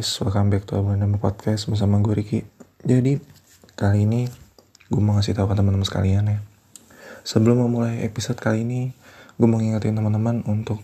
[0.00, 2.40] Guys, welcome back to Nama Podcast bersama gue Ricky.
[2.80, 3.20] Jadi
[3.76, 4.24] kali ini
[4.88, 6.40] gue mau ngasih tahu ke teman-teman sekalian ya.
[7.20, 8.96] Sebelum memulai episode kali ini,
[9.36, 10.80] gue mau ngingetin teman-teman untuk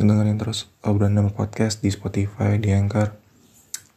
[0.00, 3.12] dengerin terus nama podcast di Spotify, di Anchor,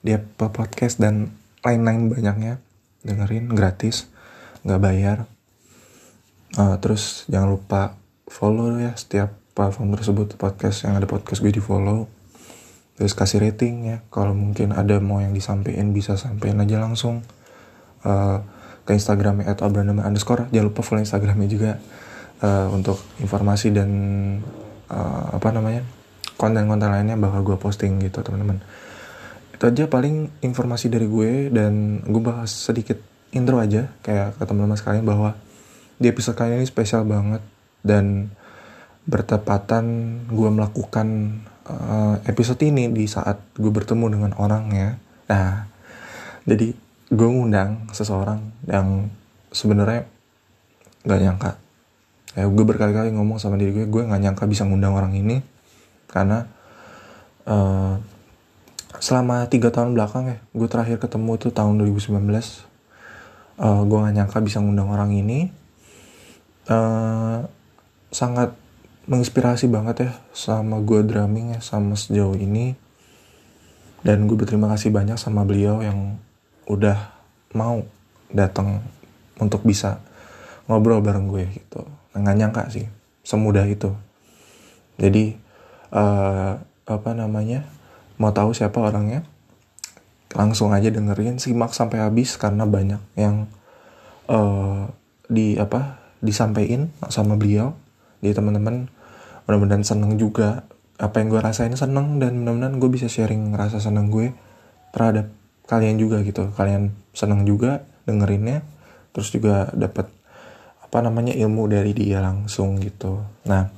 [0.04, 1.32] di Apple Podcast dan
[1.64, 2.60] lain-lain banyaknya.
[3.00, 4.12] Dengerin gratis,
[4.68, 5.18] nggak bayar.
[6.60, 7.96] Uh, terus jangan lupa
[8.28, 12.19] follow ya setiap platform tersebut podcast yang ada podcast gue di follow
[13.00, 13.98] terus kasih rating ya.
[14.12, 17.24] Kalau mungkin ada mau yang disampaikan bisa sampein aja langsung
[18.04, 18.44] uh,
[18.84, 20.52] ke Instagramnya abranama underscore.
[20.52, 21.72] Jangan lupa follow Instagramnya juga
[22.44, 23.90] uh, untuk informasi dan
[24.92, 25.88] uh, apa namanya
[26.36, 28.60] konten-konten lainnya bakal gue posting gitu teman-teman.
[29.56, 33.00] Itu aja paling informasi dari gue dan gue bahas sedikit
[33.32, 35.40] intro aja kayak ke teman-teman sekalian bahwa
[36.00, 37.44] di episode kali ini spesial banget
[37.84, 38.32] dan
[39.08, 39.86] bertepatan
[40.32, 44.98] gue melakukan uh, episode ini di saat gue bertemu dengan orangnya.
[45.30, 45.70] Nah,
[46.44, 46.74] jadi
[47.10, 49.10] gue ngundang seseorang yang
[49.54, 50.10] sebenarnya
[51.06, 51.52] nggak nyangka.
[52.38, 55.42] Ya, gue berkali-kali ngomong sama diri gue, gue nggak nyangka bisa ngundang orang ini
[56.10, 56.46] karena
[57.46, 57.98] uh,
[58.98, 62.18] selama tiga tahun belakang ya, gue terakhir ketemu itu tahun 2019.
[63.60, 65.50] Uh, gue nggak nyangka bisa ngundang orang ini.
[66.70, 67.50] Uh,
[68.14, 68.54] sangat
[69.10, 72.78] menginspirasi banget ya sama gue drumming ya sama sejauh ini.
[74.00, 76.16] Dan gue berterima kasih banyak sama beliau yang
[76.70, 77.12] udah
[77.52, 77.84] mau
[78.32, 78.80] datang
[79.42, 80.00] untuk bisa
[80.70, 81.84] ngobrol bareng gue gitu.
[82.16, 82.86] Nggak nyangka sih
[83.26, 83.92] semudah itu.
[85.02, 85.36] Jadi
[85.92, 87.66] uh, apa namanya
[88.22, 89.26] mau tahu siapa orangnya
[90.32, 91.42] langsung aja dengerin.
[91.42, 93.50] Simak sampai habis karena banyak yang
[94.30, 94.88] uh,
[95.26, 97.76] di apa disampaikan sama beliau
[98.20, 98.92] jadi teman-teman
[99.50, 100.70] mudah-mudahan seneng juga.
[101.02, 104.30] Apa yang gue rasain seneng dan mudah-mudahan gue bisa sharing rasa seneng gue
[104.94, 105.34] terhadap
[105.66, 106.54] kalian juga gitu.
[106.54, 108.62] Kalian seneng juga dengerinnya
[109.10, 110.06] terus juga dapat
[110.86, 113.26] apa namanya ilmu dari dia langsung gitu.
[113.50, 113.74] Nah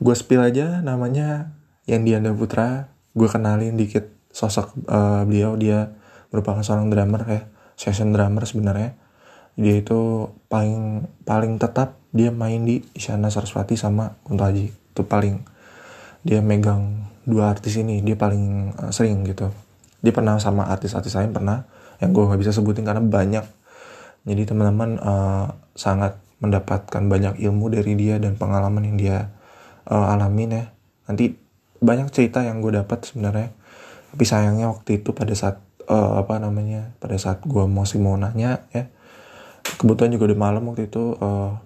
[0.00, 1.52] gue spill aja namanya
[1.84, 2.88] yang Dianda Putra.
[3.12, 5.52] Gue kenalin dikit sosok uh, beliau.
[5.60, 5.92] Dia
[6.32, 7.42] merupakan seorang drummer ya
[7.76, 8.96] session drummer sebenarnya.
[9.58, 15.46] Dia itu paling paling tetap dia main di Isyana Saraswati sama Kunto Aji itu paling
[16.26, 19.54] dia megang dua artis ini dia paling uh, sering gitu.
[20.02, 21.62] Dia pernah sama artis-artis lain pernah
[22.02, 23.46] yang gue nggak bisa sebutin karena banyak.
[24.26, 25.46] Jadi teman-teman uh,
[25.78, 29.16] sangat mendapatkan banyak ilmu dari dia dan pengalaman yang dia
[29.86, 30.64] uh, alamin ya.
[31.06, 31.38] Nanti
[31.78, 33.54] banyak cerita yang gue dapat sebenarnya.
[34.10, 38.64] Tapi sayangnya waktu itu pada saat uh, apa namanya pada saat gue masih mau nanya
[38.72, 38.88] ya
[39.80, 41.60] kebetulan juga udah malam waktu itu uh,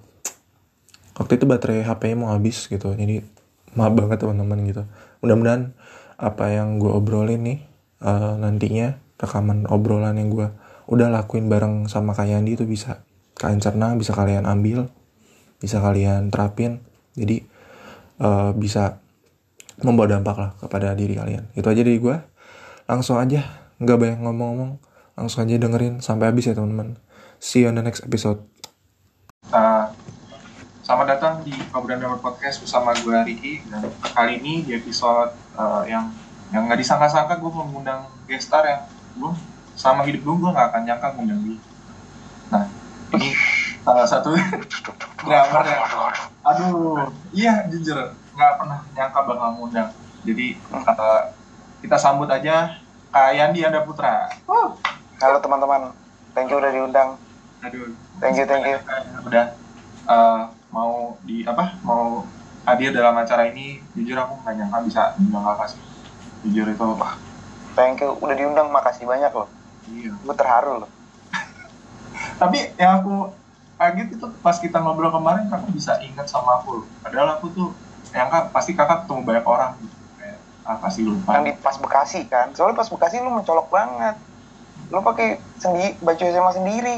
[1.16, 3.24] waktu itu baterai HP-nya mau habis gitu jadi
[3.76, 4.82] maaf banget teman-teman gitu.
[5.24, 5.72] Mudah-mudahan
[6.20, 7.58] apa yang gue obrolin nih
[8.04, 10.48] uh, nantinya rekaman obrolan yang gue
[10.90, 13.06] udah lakuin bareng sama Kak Yandi itu bisa
[13.38, 14.92] kalian cerna bisa kalian ambil
[15.62, 16.82] bisa kalian terapin.
[17.14, 17.46] Jadi
[18.18, 18.98] uh, bisa
[19.80, 21.46] membawa dampak lah kepada diri kalian.
[21.54, 22.16] Itu aja dari gue
[22.90, 23.46] langsung aja
[23.78, 24.82] nggak banyak ngomong-ngomong.
[25.14, 26.98] Langsung aja dengerin sampai habis ya teman-teman.
[27.38, 28.42] See you on the next episode.
[29.54, 29.81] Uh,
[30.92, 33.80] Selamat datang di Ngobrol Nomor Podcast bersama gue Ricky dan
[34.12, 36.12] kali ini di episode uh, yang
[36.52, 38.84] yang nggak disangka-sangka gue mengundang guest star yang
[39.16, 39.32] gue
[39.72, 41.58] sama hidup gue gue nggak akan nyangka ngundang dia.
[42.52, 42.68] Nah
[43.16, 43.32] ini
[43.80, 44.36] salah satu
[45.24, 45.80] drummer yang
[46.44, 49.88] aduh iya jujur nggak pernah nyangka bakal ngundang.
[50.28, 51.24] Jadi uh,
[51.80, 54.28] kita sambut aja Kak Yandi Anda Putra.
[54.44, 54.76] Uh.
[55.24, 55.96] Halo teman-teman,
[56.36, 57.16] thank you udah diundang.
[57.64, 58.76] Aduh, thank you thank you.
[59.24, 59.56] Udah
[60.04, 62.24] uh, mau di apa mau
[62.64, 65.82] hadir dalam acara ini jujur aku nggak nyangka bisa diundang kakak sih.
[66.42, 67.32] Jujur itu apa
[67.74, 68.14] thank you.
[68.20, 69.48] Udah diundang makasih banyak loh.
[69.88, 70.12] Iya.
[70.22, 70.90] Gue terharu loh.
[72.40, 73.32] Tapi yang aku
[73.80, 76.86] kaget itu pas kita ngobrol kemarin kakak bisa ingat sama aku loh.
[77.02, 77.68] Padahal aku tuh
[78.12, 79.72] yang kak pasti kakak ketemu banyak orang.
[79.80, 80.38] Gitu kayak
[80.68, 81.30] ah pasti lupa.
[81.40, 82.46] Yang di pas Bekasi kan.
[82.54, 84.16] Soalnya pas Bekasi lu mencolok banget.
[84.92, 86.96] Lu pakai sendiri baju SMA sendiri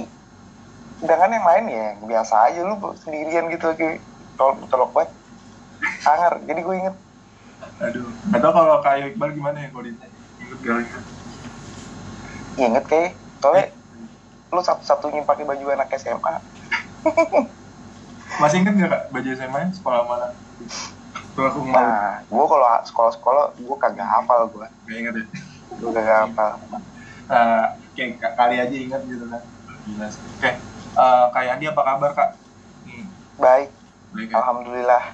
[1.05, 4.01] sedangkan yang lain ya biasa aja lu sendirian gitu kayak
[4.41, 5.13] tolok tolok banget
[6.01, 6.97] sangar jadi gue inget
[7.77, 10.11] aduh nggak tau kalau kayak Iqbal gimana ya kalau inget
[10.65, 11.05] gak inget
[12.57, 13.11] inget kayak
[13.45, 13.65] soalnya
[14.49, 16.35] lu satu-satunya pakai baju anak SMA
[18.41, 20.29] masih inget gak kak baju SMA sekolah mana
[21.35, 21.67] mau.
[21.67, 24.71] Nah, gue kalau sekolah-sekolah gue kagak hafal gue.
[24.87, 25.27] Gak inget ya?
[25.83, 26.63] Gue kagak hafal.
[27.27, 27.67] Uh,
[27.99, 29.43] kayak kali aja inget gitu kan.
[29.83, 30.55] Oke, okay
[30.95, 32.31] uh, Kak Yandi apa kabar Kak?
[32.85, 33.05] Hmm.
[33.37, 33.69] Baik.
[34.11, 34.37] Baik ya?
[34.39, 35.05] Alhamdulillah.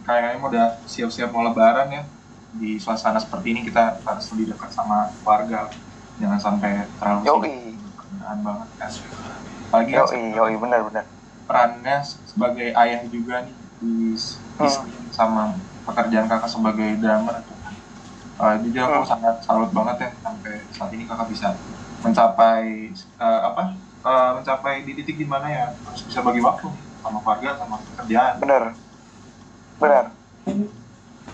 [0.00, 2.04] Kayaknya udah siap-siap mau lebaran ya.
[2.50, 5.70] di suasana seperti ini kita harus lebih dekat sama keluarga
[6.18, 7.78] jangan sampai terlalu Yoi.
[8.42, 8.90] banget kan
[9.70, 11.04] apalagi Yoi, yoi, bener bener.
[11.46, 14.82] perannya sebagai ayah juga nih di, di Hmm.
[15.14, 15.54] sama
[15.86, 17.54] pekerjaan kakak sebagai drummer itu
[18.36, 19.10] uh, jujur aku Hmm.
[19.14, 21.48] sangat salut banget ya sampai saat ini kakak bisa
[22.02, 26.68] mencapai uh, apa uh, mencapai di titik di mana ya harus bisa bagi waktu
[27.00, 28.62] sama keluarga sama pekerjaan Bener.
[29.80, 30.04] Bener.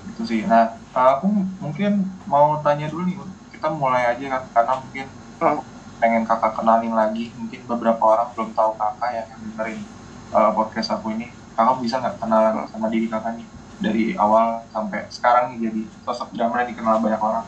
[0.07, 1.27] itu sih nah uh, aku
[1.59, 3.17] mungkin mau tanya dulu nih
[3.53, 5.61] kita mulai aja kan karena mungkin Hmm.
[6.01, 9.85] pengen kakak kenalin lagi mungkin beberapa orang belum tahu kakak ya yang dengerin
[10.33, 13.45] uh, podcast aku ini kakak bisa nggak kenalan sama diri kakak nih
[13.85, 17.45] dari awal sampai sekarang nih jadi sosok yang dikenal banyak orang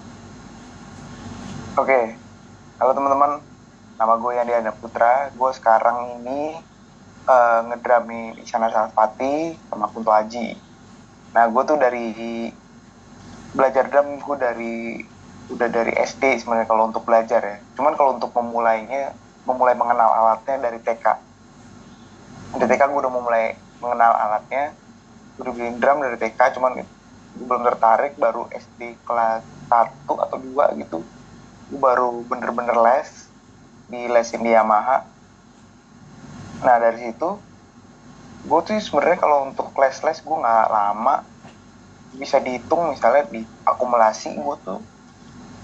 [1.79, 2.19] Oke.
[2.83, 3.39] Halo teman-teman.
[3.99, 5.27] Nama gue Yandi Anda Putra.
[5.35, 6.55] Gue sekarang ini
[7.27, 10.55] eh, ngedrami Isyana Sarasvati sama Kunto Aji.
[11.35, 12.47] Nah, gue tuh dari
[13.59, 14.77] belajar drum gue dari
[15.51, 17.59] udah dari SD sebenarnya kalau untuk belajar ya.
[17.75, 21.07] Cuman kalau untuk memulainya, memulai mengenal alatnya dari TK.
[22.55, 24.79] Dari TK gue udah memulai mengenal alatnya.
[25.43, 26.87] Udah bikin drum dari TK, cuman gue
[27.51, 31.03] belum tertarik baru SD kelas 1 atau 2 gitu
[31.69, 33.28] gue baru bener-bener les
[33.89, 35.05] di lesin di Yamaha.
[36.63, 37.41] Nah dari situ
[38.49, 41.25] gue tuh sebenarnya kalau untuk les-les gue nggak lama.
[42.09, 44.81] Bisa dihitung misalnya di akumulasi gue tuh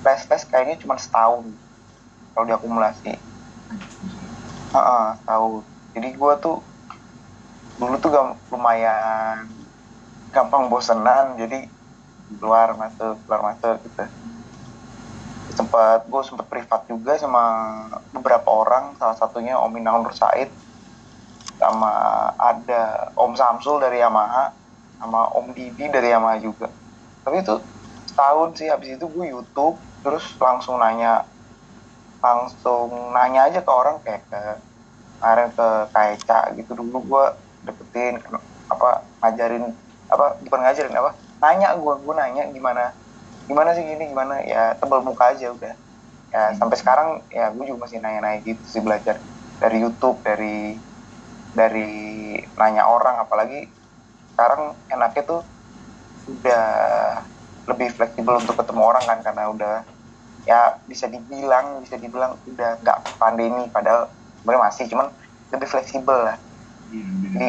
[0.05, 1.49] les-les kayaknya cuma setahun
[2.37, 3.17] kalau diakumulasi
[4.75, 5.62] Heeh, setahun.
[5.94, 6.59] Jadi gue tuh
[7.79, 8.11] dulu tuh
[8.50, 9.47] lumayan
[10.35, 11.38] gampang bosenan.
[11.38, 11.70] Jadi
[12.41, 14.05] keluar masuk keluar masuk gitu
[15.55, 17.43] sempat gue sempat privat juga sama
[18.11, 20.51] beberapa orang salah satunya Om Inang Nur Said
[21.59, 21.93] sama
[22.37, 24.51] ada Om Samsul dari Yamaha
[24.99, 26.69] sama Om Didi dari Yamaha juga.
[27.23, 27.56] Tapi itu
[28.11, 31.27] setahun sih habis itu gue YouTube terus langsung nanya
[32.23, 34.41] langsung nanya aja ke orang kayak ke
[35.19, 37.25] kemarin ke Kaeca gitu dulu gue
[37.65, 38.21] deketin
[38.69, 39.73] apa ngajarin
[40.12, 41.11] apa bukan ngajarin apa
[41.41, 42.93] nanya gue gue nanya gimana
[43.44, 44.41] gimana sih gini gimana?
[44.44, 45.75] Ya tebal muka aja udah.
[46.35, 49.20] Ya sampai sekarang ya gue juga masih nanya-nanya gitu sih belajar.
[49.61, 50.81] Dari YouTube dari
[51.55, 51.91] dari
[52.58, 53.70] nanya orang apalagi
[54.35, 55.41] sekarang enaknya tuh
[56.26, 56.67] udah
[57.70, 59.75] lebih fleksibel untuk ketemu orang kan karena udah
[60.44, 64.12] ya bisa dibilang bisa dibilang udah nggak pandemi padahal
[64.43, 65.08] sebenarnya masih cuman
[65.55, 66.37] lebih fleksibel lah.
[66.91, 67.49] Jadi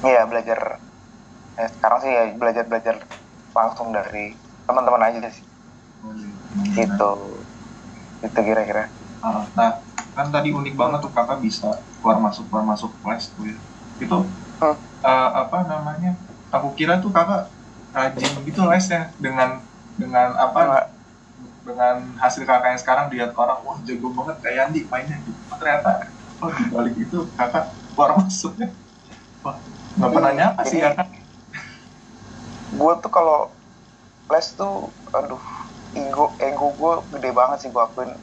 [0.00, 0.80] ya belajar
[1.60, 2.96] ya, sekarang sih ya belajar belajar
[3.58, 5.46] langsung dari teman-teman aja sih.
[6.76, 7.10] Gitu.
[8.24, 8.92] Itu kira-kira.
[9.20, 9.70] Ah, nah
[10.16, 11.68] kan tadi unik banget tuh kakak bisa
[12.00, 13.56] keluar masuk keluar masuk kelas tuh ya.
[14.00, 14.16] Itu
[14.60, 14.76] Hmm.
[15.00, 16.10] eh, apa namanya
[16.52, 17.56] aku kira tuh kakak
[17.96, 19.64] rajin gitu lesnya dengan
[19.96, 20.86] dengan apa Nggak,
[21.64, 25.40] dengan hasil kakak yang sekarang dilihat orang wah jago banget kayak Andi mainnya gitu.
[25.48, 25.90] Oh, ternyata
[26.44, 28.68] oh di balik itu kakak keluar masuknya
[29.44, 29.56] wah
[29.96, 31.08] nggak pernah nyapa sih ya kan
[32.70, 33.50] gue tuh kalau
[34.30, 35.42] les tuh aduh
[35.94, 38.14] ego ego gue gede banget sih gue akuin.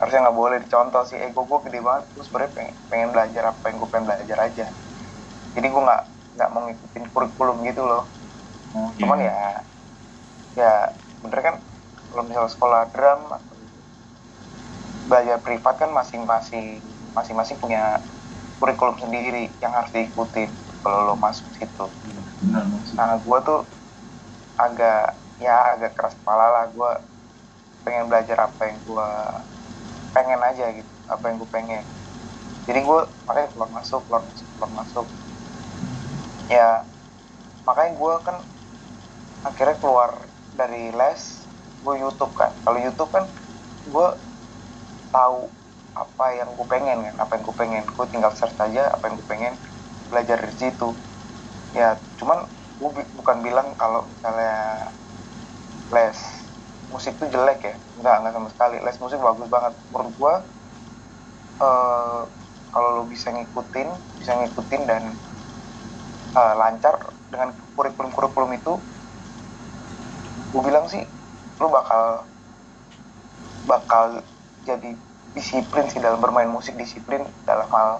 [0.00, 2.04] Harusnya nggak boleh dicontoh sih ego gue gede banget.
[2.16, 4.66] Gue sebenarnya pengen, pengen belajar apa yang gue pengen belajar aja.
[5.54, 6.02] Jadi gue nggak
[6.34, 8.04] nggak mau ngikutin kurikulum gitu loh.
[8.74, 8.98] Oh, iya.
[9.06, 9.38] cuman ya
[10.58, 10.72] ya
[11.22, 11.54] bener kan
[12.10, 13.22] kalau misalnya sekolah drum
[15.06, 16.82] belajar privat kan masing-masing
[17.14, 18.02] masing-masing punya
[18.58, 20.50] kurikulum sendiri yang harus diikutin
[20.82, 21.86] kalau lo masuk situ.
[22.98, 23.60] Nah gue tuh
[24.56, 26.64] agak ya agak keras kepala lah.
[26.70, 26.92] Gue
[27.84, 29.08] pengen belajar apa yang gue
[30.14, 31.84] pengen aja gitu apa yang gue pengen.
[32.64, 35.06] Jadi gue makanya keluar masuk keluar masuk keluar masuk.
[36.48, 36.84] Ya
[37.64, 38.36] makanya gue kan
[39.44, 40.10] akhirnya keluar
[40.56, 41.44] dari les
[41.84, 42.56] gue YouTube kan.
[42.64, 43.24] Kalau YouTube kan
[43.84, 44.08] gue
[45.12, 45.38] tahu
[45.94, 47.82] apa yang gue pengen kan apa yang gue pengen.
[47.92, 49.54] Gue tinggal search aja apa yang gue pengen
[50.08, 50.96] belajar dari situ.
[51.76, 52.48] Ya cuman
[52.80, 54.90] gue bukan bilang kalau misalnya
[55.94, 56.18] les
[56.90, 57.74] musik tuh jelek ya.
[58.00, 58.76] Nggak nggak sama sekali.
[58.82, 59.74] Les musik bagus banget.
[59.92, 60.34] Menurut gue
[61.62, 62.20] eh,
[62.74, 63.88] kalau lo bisa ngikutin
[64.18, 65.02] bisa ngikutin dan
[66.34, 66.94] eh, lancar
[67.30, 68.74] dengan kurikulum-kurikulum itu
[70.54, 71.02] gue bilang sih
[71.62, 72.26] lo bakal
[73.66, 74.22] bakal
[74.66, 74.94] jadi
[75.34, 77.90] disiplin sih dalam bermain musik disiplin dalam hal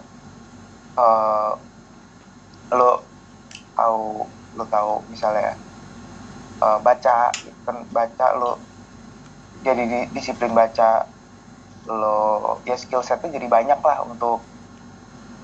[0.98, 1.52] eh,
[2.74, 2.90] lo
[3.74, 4.26] tahu
[4.58, 5.50] lo tahu misalnya
[6.64, 7.14] eh, baca
[7.64, 8.50] kan baca lo
[9.66, 10.88] jadi di- disiplin baca
[11.98, 12.16] lo
[12.68, 14.38] ya skill setnya jadi banyak lah untuk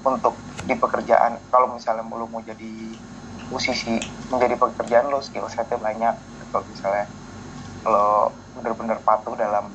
[0.04, 1.32] untuk di pekerjaan.
[1.48, 3.00] Kalau misalnya lo mau jadi
[3.52, 3.94] musisi
[4.30, 6.14] menjadi pekerjaan lo skill setnya banyak.
[6.50, 7.04] Kalau misalnya
[7.86, 8.06] lo
[8.54, 9.66] bener-bener patuh dalam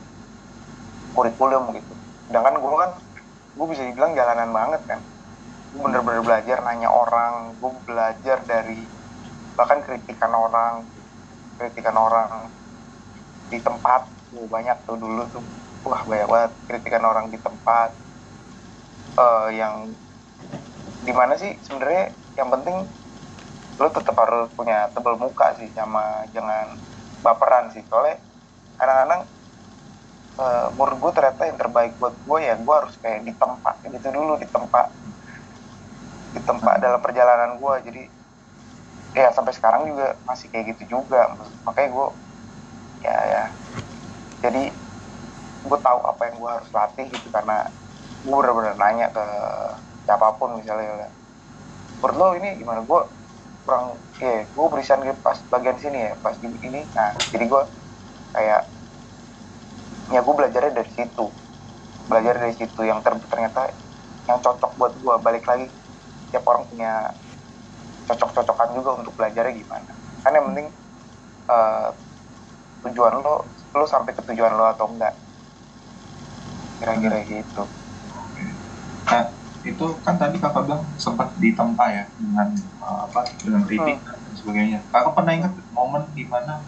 [1.15, 1.93] kurikulum gitu.
[2.27, 2.91] Sedangkan gue kan
[3.55, 4.99] gue bisa dibilang jalanan banget kan.
[5.71, 8.94] Gue bener-bener belajar nanya orang gue belajar dari
[9.55, 10.83] bahkan kritikan orang
[11.55, 12.51] kritikan orang
[13.47, 15.43] di tempat gue banyak tuh dulu tuh.
[15.85, 17.93] Wah banyak banget kritikan orang di tempat
[19.15, 19.89] uh, yang
[21.05, 22.83] di mana sih sebenarnya yang penting
[23.75, 26.75] lo tetap harus punya tebel muka sih sama jangan
[27.23, 27.85] baperan sih.
[27.87, 28.19] Soalnya
[28.75, 29.21] kadang-kadang
[30.39, 34.07] uh, menurut gue ternyata yang terbaik buat gue ya gue harus kayak di tempat gitu
[34.11, 34.87] dulu di tempat
[36.35, 38.01] di tempat dalam perjalanan gue jadi
[39.15, 41.21] ya sampai sekarang juga masih kayak gitu juga.
[41.65, 42.07] Makanya gue
[43.07, 43.43] ya ya.
[44.43, 44.63] Jadi
[45.65, 47.71] gue tahu apa yang gue harus latih gitu karena
[48.21, 49.25] gue bener-bener nanya ke
[50.05, 51.09] siapa pun misalnya
[52.01, 52.83] menurut lo ini gimana?
[52.83, 53.01] Gue
[53.65, 53.85] kurang
[54.21, 56.91] ya gue berisan gitu pas bagian sini ya pas di ini.
[56.93, 57.63] Nah jadi gue
[58.35, 58.61] kayak
[60.13, 61.25] ya gue belajarnya dari situ.
[62.05, 63.73] Belajar dari situ yang ter ternyata
[64.29, 65.73] yang cocok buat gue balik lagi
[66.29, 66.91] tiap orang punya
[68.05, 69.91] cocok-cocokan juga untuk belajarnya gimana.
[70.21, 70.67] Kan yang penting
[71.49, 71.89] uh,
[72.85, 73.45] tujuan lo
[73.75, 75.13] lo sampai ke tujuan lo atau enggak.
[76.79, 77.27] Kira-kira hmm.
[77.29, 77.63] gitu.
[79.09, 79.23] Nah
[79.65, 82.53] itu kan tadi kakak bilang sempat ditempa ya dengan
[82.85, 84.05] uh, apa dengan kritik hmm.
[84.05, 84.79] dan sebagainya.
[84.93, 86.61] Kakak pernah ingat momen di mana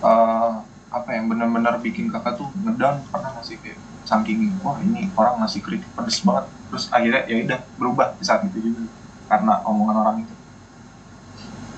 [0.00, 3.04] uh, apa yang benar-benar bikin kakak tuh ngedown?
[3.12, 3.76] Pernah nggak sih kayak
[4.08, 6.48] saking wah ini orang masih kritik pedes banget.
[6.72, 8.88] Terus akhirnya ya udah berubah di saat itu juga.
[9.28, 10.32] Karena omongan orang itu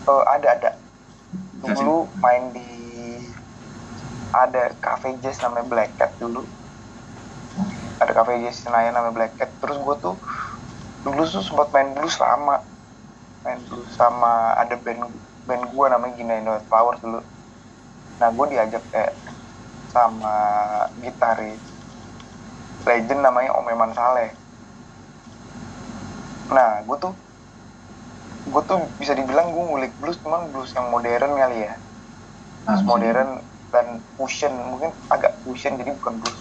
[0.07, 0.71] uh, ada ada.
[1.61, 2.69] Dulu main di
[4.31, 6.47] ada cafe jazz namanya Black Cat dulu.
[8.01, 9.51] Ada cafe jazz Senayan namanya Black Cat.
[9.61, 10.17] Terus gue tuh
[11.01, 12.61] dulu tuh sempat main blues lama
[13.41, 15.09] main blues sama ada band
[15.49, 17.21] band gue namanya Gina Indo Flowers dulu.
[18.21, 19.17] Nah gue diajak kayak
[19.91, 20.37] sama
[21.01, 21.59] gitaris
[22.85, 24.31] legend namanya Om Eman Saleh.
[26.53, 27.13] Nah gue tuh
[28.47, 31.75] gue tuh bisa dibilang gue ngulik blues cuman blues yang modern kali ya.
[32.65, 36.39] Blues modern dan fusion mungkin agak fusion jadi bukan blues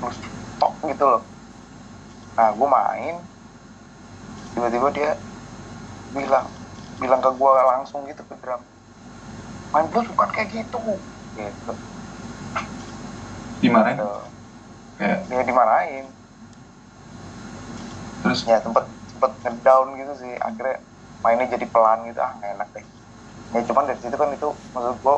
[0.00, 0.18] blues
[0.62, 1.22] top gitu loh.
[2.38, 3.16] Nah gue main
[4.54, 5.10] tiba-tiba dia
[6.14, 6.46] bilang
[6.98, 8.62] bilang ke gue langsung gitu ke drum
[9.74, 10.78] main blues bukan kayak gitu.
[11.36, 11.72] Gitu.
[13.62, 13.98] Dimarahin?
[14.00, 14.10] Gitu.
[14.98, 16.06] kayak dia dimarahin.
[18.24, 18.40] Terus?
[18.48, 20.78] Ya sempet sempet ngedown gitu sih akhirnya
[21.18, 22.86] mainnya jadi pelan gitu ah gak enak deh.
[23.54, 25.16] Ya cuman dari situ kan itu maksud gue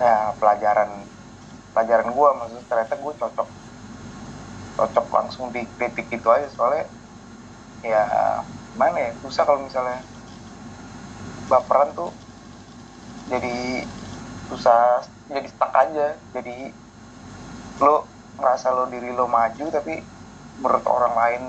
[0.00, 0.90] ya pelajaran
[1.76, 3.48] pelajaran gue maksud ternyata gue cocok.
[4.78, 6.88] Cocok langsung dikritik itu aja soalnya
[7.82, 8.02] ya
[8.78, 10.00] mana ya susah kalau misalnya
[11.50, 12.08] baperan tuh
[13.28, 13.84] jadi
[14.48, 16.16] susah jadi stuck aja.
[16.32, 16.72] Jadi
[17.82, 18.08] lo
[18.40, 20.00] merasa lo diri lo maju tapi
[20.62, 21.42] menurut orang lain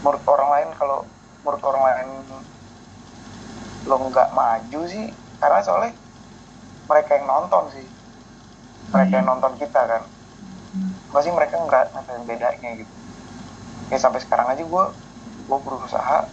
[0.00, 1.04] menurut orang lain kalau
[1.40, 2.08] menurut orang lain
[3.88, 5.06] lo nggak maju sih.
[5.40, 5.92] Karena soalnya
[6.84, 7.86] mereka yang nonton sih.
[8.92, 10.02] Mereka yang nonton kita kan.
[11.10, 12.94] Pasti mereka nggak ngerasain bedanya gitu.
[13.90, 14.84] Ya sampai sekarang aja gue
[15.50, 16.30] gue berusaha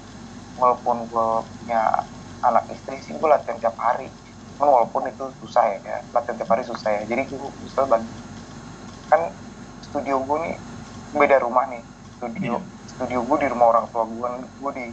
[0.59, 1.81] walaupun gue punya
[2.45, 4.11] anak istri sih gue latihan tiap hari.
[4.57, 5.97] Kan walaupun itu susah ya, ya.
[6.13, 7.01] Latihan tiap hari susah ya.
[7.07, 8.09] Jadi gue bisa bagi
[9.07, 9.31] kan
[9.81, 10.55] studio gue nih
[11.15, 11.81] beda rumah nih.
[12.19, 12.76] Studio yeah.
[12.97, 14.87] Studio gue di rumah orang tua gue gue di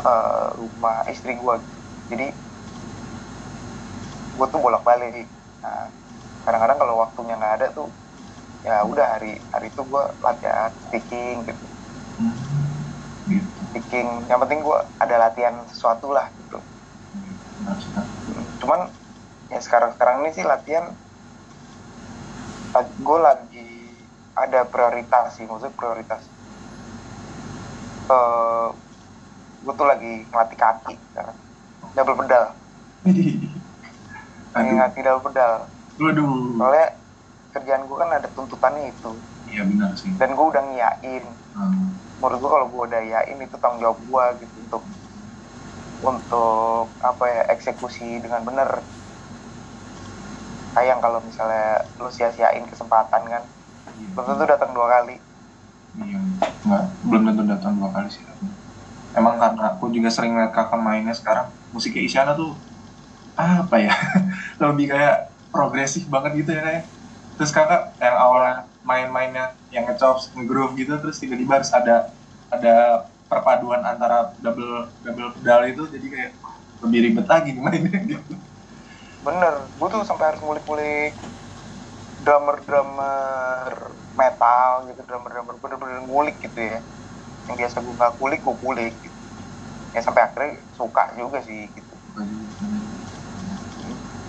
[0.00, 1.54] uh, rumah istri gue
[2.08, 2.26] jadi
[4.36, 5.28] gue tuh bolak balik
[5.60, 5.92] nah
[6.48, 7.88] kadang-kadang kalau waktunya nggak ada tuh
[8.64, 11.66] ya udah hari hari itu gue latihan speaking gitu.
[12.18, 12.56] Hmm
[13.76, 16.58] speaking yang penting gue ada latihan sesuatu lah gitu.
[18.64, 18.88] Cuman
[19.52, 20.96] ya sekarang sekarang ini sih latihan
[22.76, 23.68] gue lagi
[24.32, 25.44] ada prioritas sih.
[25.44, 26.24] Maksudnya prioritas
[28.10, 28.66] uh, eh,
[29.66, 31.36] gue tuh lagi ngelatih kaki sekarang.
[31.96, 32.44] Double pedal.
[34.56, 35.52] Lagi ngelatih double pedal.
[35.96, 36.60] Waduh.
[36.60, 36.86] soalnya
[37.56, 39.10] kerjaan gue kan ada tuntutannya itu.
[39.48, 40.12] Iya benar sih.
[40.20, 41.24] Dan gue udah ngiyain.
[41.56, 41.96] Hmm.
[42.20, 44.82] Menurut gue kalau gue udah yain itu tanggung jawab gue gitu untuk
[46.04, 48.84] untuk apa ya eksekusi dengan bener
[50.76, 53.44] sayang kalau misalnya lu sia-siain kesempatan kan.
[53.96, 54.12] Iya.
[54.12, 55.16] belum tentu datang dua kali
[55.96, 56.18] iya
[56.66, 58.24] nggak belum tentu datang dua kali sih.
[59.18, 62.52] Emang karena aku juga sering lihat kakak mainnya sekarang musiknya Isyana tuh
[63.36, 63.94] apa ya
[64.62, 65.16] lebih kayak
[65.54, 66.84] progresif banget gitu ya kayak.
[67.36, 71.96] Terus kakak yang awalnya main-mainnya yang ngechops ngegroove gitu terus tiba-tiba harus ada
[72.52, 72.74] ada
[73.30, 76.32] perpaduan antara double double pedal itu jadi kayak
[76.84, 78.34] lebih ribet lagi mainnya gitu.
[79.26, 81.12] Bener gue tuh sampai harus ngulik-ngulik
[82.26, 83.70] drummer drummer
[84.18, 86.82] metal gitu drummer drummer bener-bener ngulik gitu ya.
[87.46, 89.18] Yang biasa gue nggak kulik gue kulik gitu.
[89.94, 91.94] Ya sampai akhirnya suka juga sih gitu.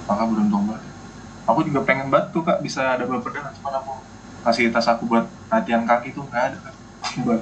[0.05, 0.93] Maka beruntung banget?
[1.49, 3.93] Aku juga pengen banget tuh kak bisa ada beberapa cuman aku
[4.45, 6.75] kasih tas aku buat latihan kaki tuh nggak ada kak.
[7.25, 7.41] Buat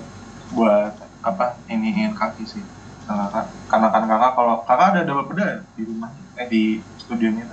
[0.55, 2.63] buat apa iniin kaki sih.
[3.05, 3.27] Karena
[3.69, 6.09] karena kan kakak kalau kakak ada double pedal ya di rumah
[6.39, 6.63] eh di
[6.97, 7.43] studionya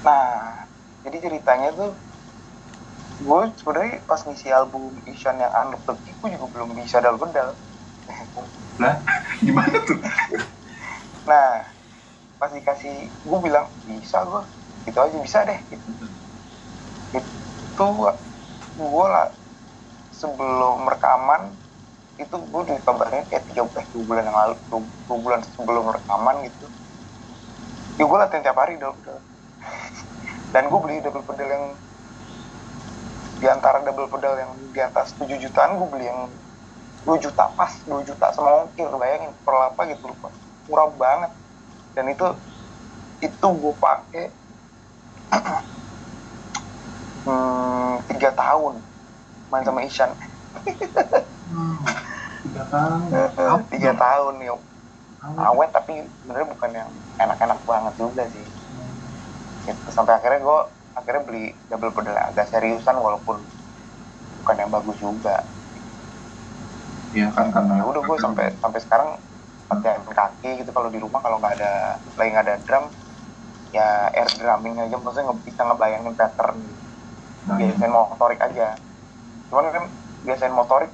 [0.00, 0.69] nah
[1.00, 1.92] jadi ceritanya tuh
[3.20, 7.28] gue sebenarnya pas ngisi album Ishan yang Unlock the Key, gue juga belum bisa double
[7.28, 7.52] pedal
[8.80, 8.96] lah
[9.44, 10.00] gimana tuh?
[11.28, 11.68] Nah
[12.40, 14.42] pas dikasih gue bilang bisa gue
[14.88, 15.60] gitu aja bisa deh.
[15.68, 15.88] Gitu
[17.12, 17.86] itu
[18.80, 19.28] gue lah
[20.08, 21.60] sebelum rekaman
[22.16, 26.66] itu gue dikabarin kayak tiga belas dua bulan yang lalu dua, bulan sebelum rekaman gitu.
[28.00, 29.20] Ya gue latihan tiap hari pedal
[30.50, 31.64] dan gue beli double pedal yang
[33.40, 36.26] di antara double pedal yang di atas 7 jutaan gue beli yang
[37.06, 40.28] 2 juta pas 2 juta sama ongkir bayangin per apa gitu lupa
[40.66, 41.32] murah banget.
[41.94, 42.26] Dan itu
[43.22, 44.26] itu gue pakai
[47.26, 48.74] hmm, tiga tahun
[49.50, 50.10] main sama Ishan.
[51.50, 51.78] Hmm,
[52.46, 53.58] tiga tahun.
[53.72, 54.60] Tiga tahun yuk.
[55.20, 56.90] Awet tapi sebenarnya bukan yang
[57.22, 58.59] enak-enak banget juga sih
[59.78, 60.58] gitu sampai akhirnya gue
[60.98, 63.36] akhirnya beli double pedal agak seriusan walaupun
[64.38, 65.36] bukan yang bagus juga.
[67.16, 69.10] Iya kan karena ya udah gue sampai sampai sekarang
[69.70, 71.70] latihan kaki gitu kalau di rumah kalau nggak ada
[72.18, 72.84] lagi nggak ada drum
[73.76, 73.82] ya
[74.16, 74.94] air drumming aja.
[75.02, 76.58] Maksudnya nggak bisa ngebayangin pattern.
[77.48, 78.64] Nah, biasain motorik aja.
[79.50, 79.84] Cuman kan
[80.26, 80.90] biasain motorik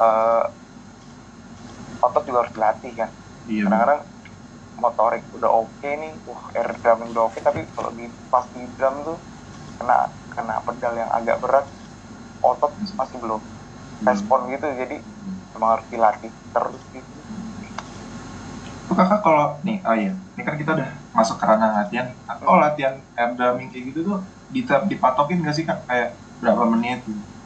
[0.00, 0.42] eh,
[2.06, 3.10] otot juga harus dilatih kan.
[3.46, 4.00] Iya kadang-kadang
[4.84, 8.96] motorik udah oke nih wah air drumming udah oke tapi kalau di pas di drum
[9.08, 9.18] tuh
[9.78, 9.94] kena
[10.34, 11.66] kena pedal yang agak berat
[12.50, 13.42] otot masih belum
[14.08, 14.96] respon gitu jadi
[15.56, 17.20] emang harus dilatih terus gitu
[18.88, 22.08] Tuh kakak kalau nih, oh iya, ini kan kita udah masuk ke ranah latihan.
[22.26, 24.16] Kalau latihan air drumming kayak gitu tuh
[24.90, 25.78] dipatokin gak sih kak?
[25.86, 26.08] Kayak
[26.42, 27.00] berapa menit?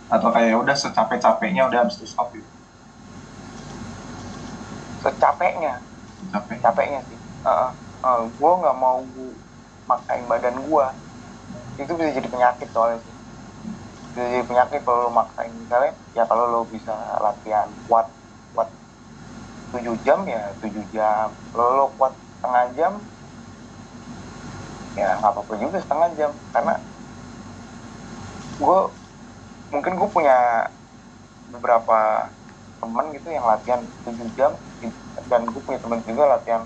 [0.08, 2.48] Atau kayak udah secapek-capeknya udah habis itu stop gitu?
[5.02, 5.72] secapeknya
[6.32, 6.58] Capek.
[6.64, 7.13] capeknya sih
[7.44, 9.04] uh, gue nggak mau
[9.84, 10.86] makain badan gue
[11.74, 13.14] itu bisa jadi penyakit soalnya sih.
[14.14, 15.50] Bisa jadi penyakit kalau lo maksain.
[15.50, 18.06] Misalnya ya kalau lo bisa latihan kuat
[18.54, 18.68] kuat
[19.74, 21.28] 7 jam ya 7 jam.
[21.50, 22.92] Kalau lo kuat setengah jam
[24.94, 26.30] ya nggak apa-apa juga setengah jam.
[26.54, 26.74] Karena
[28.54, 28.78] gue
[29.74, 30.38] mungkin gue punya
[31.50, 32.30] beberapa
[32.78, 34.52] temen gitu yang latihan 7 jam
[35.26, 36.62] dan gue punya temen juga latihan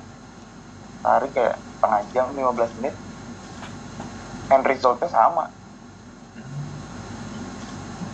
[1.03, 2.97] sehari kayak setengah jam 15 menit
[4.53, 5.45] and resultnya sama.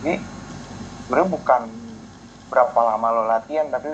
[0.02, 0.14] Jadi
[1.04, 1.62] sebenarnya bukan
[2.50, 3.88] berapa lama lo latihan tapi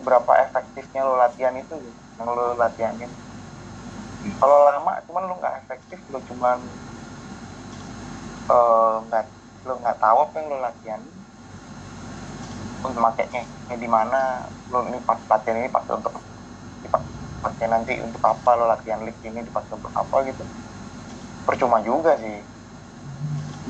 [0.00, 1.74] berapa efektifnya lo latihan itu
[2.18, 3.12] yang lo latihanin.
[4.40, 6.58] Kalau lama cuman lo nggak efektif lo cuman
[8.54, 9.24] eh, nggak
[9.66, 11.02] lo nggak tahu apa yang lo latihan.
[12.80, 14.16] Untuk makainya ini di mana
[14.72, 16.14] lo ini pas latihan ini pakai untuk
[17.40, 20.42] dipakai nanti untuk apa lo latihan lift ini dipakai untuk apa gitu
[21.46, 22.36] percuma juga sih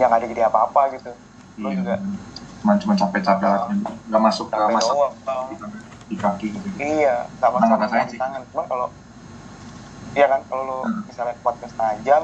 [0.00, 1.11] yang ada jadi apa-apa gitu
[1.62, 1.78] lo Iya.
[1.78, 1.94] juga
[2.61, 3.78] Cuman cuma capek-capek latihan,
[4.09, 5.54] nggak masuk nggak capek masuk doang di,
[6.11, 6.68] di kaki gitu.
[6.83, 8.20] iya nggak Nah, masalah makanya di sih.
[8.20, 8.87] tangan cuman kalau
[10.16, 11.02] iya kan kalau lo Hmm.
[11.09, 12.22] misalnya kuatnya setengah jam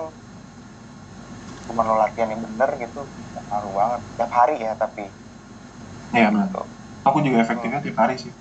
[1.67, 2.99] cuma lo latihan yang bener gitu
[3.49, 5.03] ngaruh banget tiap hari ya tapi
[6.17, 6.49] Iya benar.
[6.49, 6.61] gitu
[7.07, 8.33] Aku juga efektifnya tiap hari sih.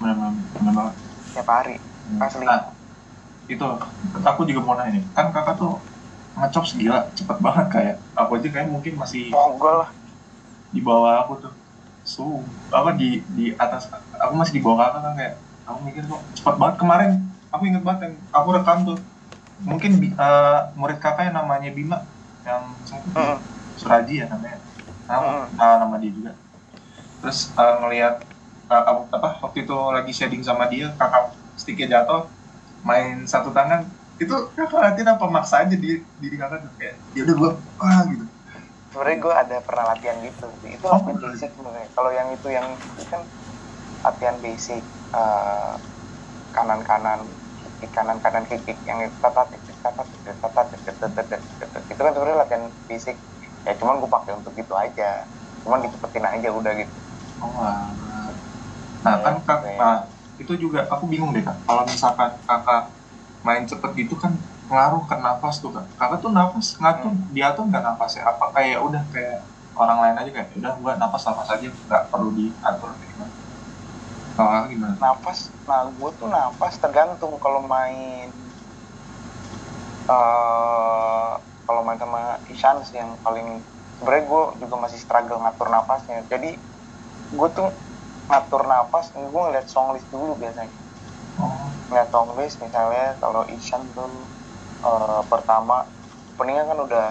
[0.00, 0.94] Benar-benar benar banget.
[1.34, 1.76] tiap hari
[2.18, 2.60] asli Nah,
[3.52, 3.64] itu
[4.30, 5.04] aku juga mau nanya nih.
[5.16, 5.72] Kan kakak tuh
[6.38, 9.90] ngecop segila cepet banget kayak aku aja kayak mungkin masih mogol lah
[10.74, 11.52] di bawah aku tuh
[12.04, 12.22] so
[12.70, 13.82] apa di di atas
[14.24, 15.34] aku masih di bawah kakak kan kayak
[15.68, 17.10] aku mikir kok cepet banget kemarin
[17.54, 18.98] aku inget banget yang aku rekam tuh
[19.70, 21.98] mungkin eh, murid kakak yang namanya Bima
[22.46, 22.62] yang?
[23.16, 23.50] Mm-mm.
[23.80, 24.58] Suraji ya namanya
[25.08, 25.46] nama, Mm-mm.
[25.58, 26.32] nah, nama dia juga
[27.20, 28.14] terus eh, ngelihat
[28.70, 32.20] apa apa, waktu itu lagi shading sama dia kakak sticknya jatuh
[32.88, 35.88] main satu tangan itu kakak latihan apa maksa aja di
[36.22, 37.50] diri kakak tuh kayak ya udah gua
[37.82, 38.24] ah gitu.
[38.90, 40.44] Sebenarnya gue ada pernah latihan gitu.
[40.74, 41.24] Itu Oh, latihan bener.
[41.24, 42.66] basic sebenarnya kalau yang itu yang
[42.98, 43.22] itu kan
[44.06, 44.82] latihan basic
[45.16, 45.72] eh,
[46.56, 47.20] kanan kanan
[47.60, 49.48] kiki kanan kanan kiki yang tatat
[49.84, 50.08] tatat
[50.42, 50.66] tatat
[51.02, 51.26] tatat
[51.60, 53.16] tatat itu kan sebenarnya latihan basic.
[53.66, 55.04] Ya cuman gue pakai untuk gitu aja.
[55.64, 56.98] Cuman dicepetin aja udah gitu.
[57.40, 58.20] Oh,
[59.04, 59.74] nah kan kak, Oke.
[59.78, 59.92] nah
[60.40, 61.60] itu juga aku bingung deh kak.
[61.68, 62.88] Kalau misalkan kakak
[63.44, 64.32] main cepet gitu kan
[64.72, 65.86] ngaruh ke nafas tuh kak.
[66.00, 68.24] Kakak tuh nafas ngatur diatur nggak nafasnya?
[68.24, 69.38] Apa kayak udah kayak
[69.76, 72.90] orang lain aja kayak udah gua nafas nafas aja nggak perlu diatur.
[72.96, 73.32] Gimana?
[74.34, 74.94] Kalau gimana?
[74.96, 78.32] Nafas nah gue tuh nafas tergantung kalau main
[80.10, 81.32] eh
[81.68, 83.62] kalau main sama Ishan yang paling
[84.00, 86.24] sebenarnya gue juga masih struggle ngatur nafasnya.
[86.26, 86.56] Jadi
[87.30, 87.70] gue tuh
[88.30, 90.74] ngatur nafas gue ngeliat song list dulu biasanya.
[91.38, 94.30] Oh ngeliat song list misalnya kalau Ishan tuh
[94.88, 95.76] eh, pertama
[96.30, 97.06] openingnya kan udah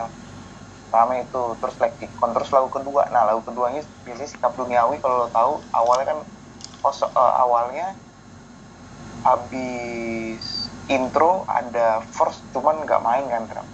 [0.95, 3.03] rame itu terus Lexicon terus lagu kedua.
[3.13, 6.19] Nah lagu keduanya biasanya sikap duniawi kalau lo tahu awalnya kan
[6.83, 7.87] kos- eh, awalnya
[9.27, 10.45] habis
[10.95, 13.67] intro ada first cuman nggak main kan Ram.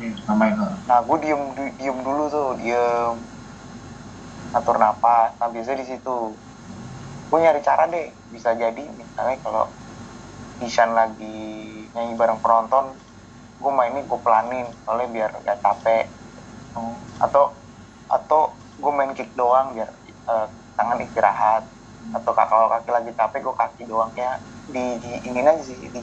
[0.00, 0.72] iya namain kak.
[0.88, 3.14] Nah gue diem di- diem dulu tuh diem.
[4.58, 6.16] Atur napas nah biasanya di situ
[7.32, 9.64] gue nyari cara deh bisa jadi misalnya kalau
[10.66, 11.26] Ishan lagi
[11.94, 12.86] nyanyi bareng penonton
[13.62, 16.04] gue mainnya gue pelanin soalnya biar gak capek.
[17.24, 17.44] Atau
[18.08, 18.40] atau
[18.76, 21.64] gue main kick doang biar eh, tangan istirahat.
[22.16, 24.10] Atau kak- kalau kaki lagi capek gue kaki doang.
[24.16, 24.36] Kayak
[24.68, 26.00] di, di ini aja sih di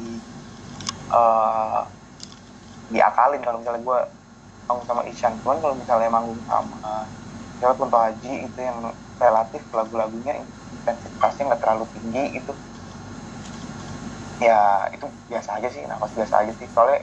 [1.13, 1.82] eh
[2.94, 4.00] diakalin kalau misalnya gue
[4.68, 5.34] manggung sama Ishan.
[5.44, 7.12] Cuman kalau misalnya manggung sama
[7.60, 8.80] Jarod Kunto Haji itu yang
[9.20, 10.34] relatif lagu-lagunya
[10.73, 12.53] intensitasnya nggak terlalu tinggi itu
[14.39, 16.67] ya itu biasa aja sih nafas biasa aja sih.
[16.71, 16.99] Soalnya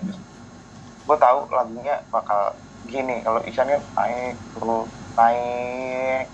[1.06, 6.26] gue tahu lagunya bakal gini kalau Ishan kan naik turun naik.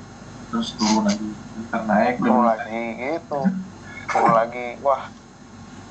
[0.53, 1.29] Terus turun lagi
[1.69, 3.41] ntar naik turun dan lagi gitu.
[4.09, 5.11] Turun lagi wah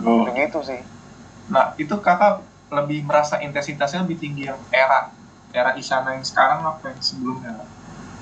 [0.02, 0.26] Oh.
[0.26, 0.82] begitu sih.
[1.54, 2.42] Nah itu kakak
[2.74, 5.14] lebih merasa intensitasnya lebih tinggi yang era
[5.52, 7.54] era Isana yang sekarang apa yang sebelumnya?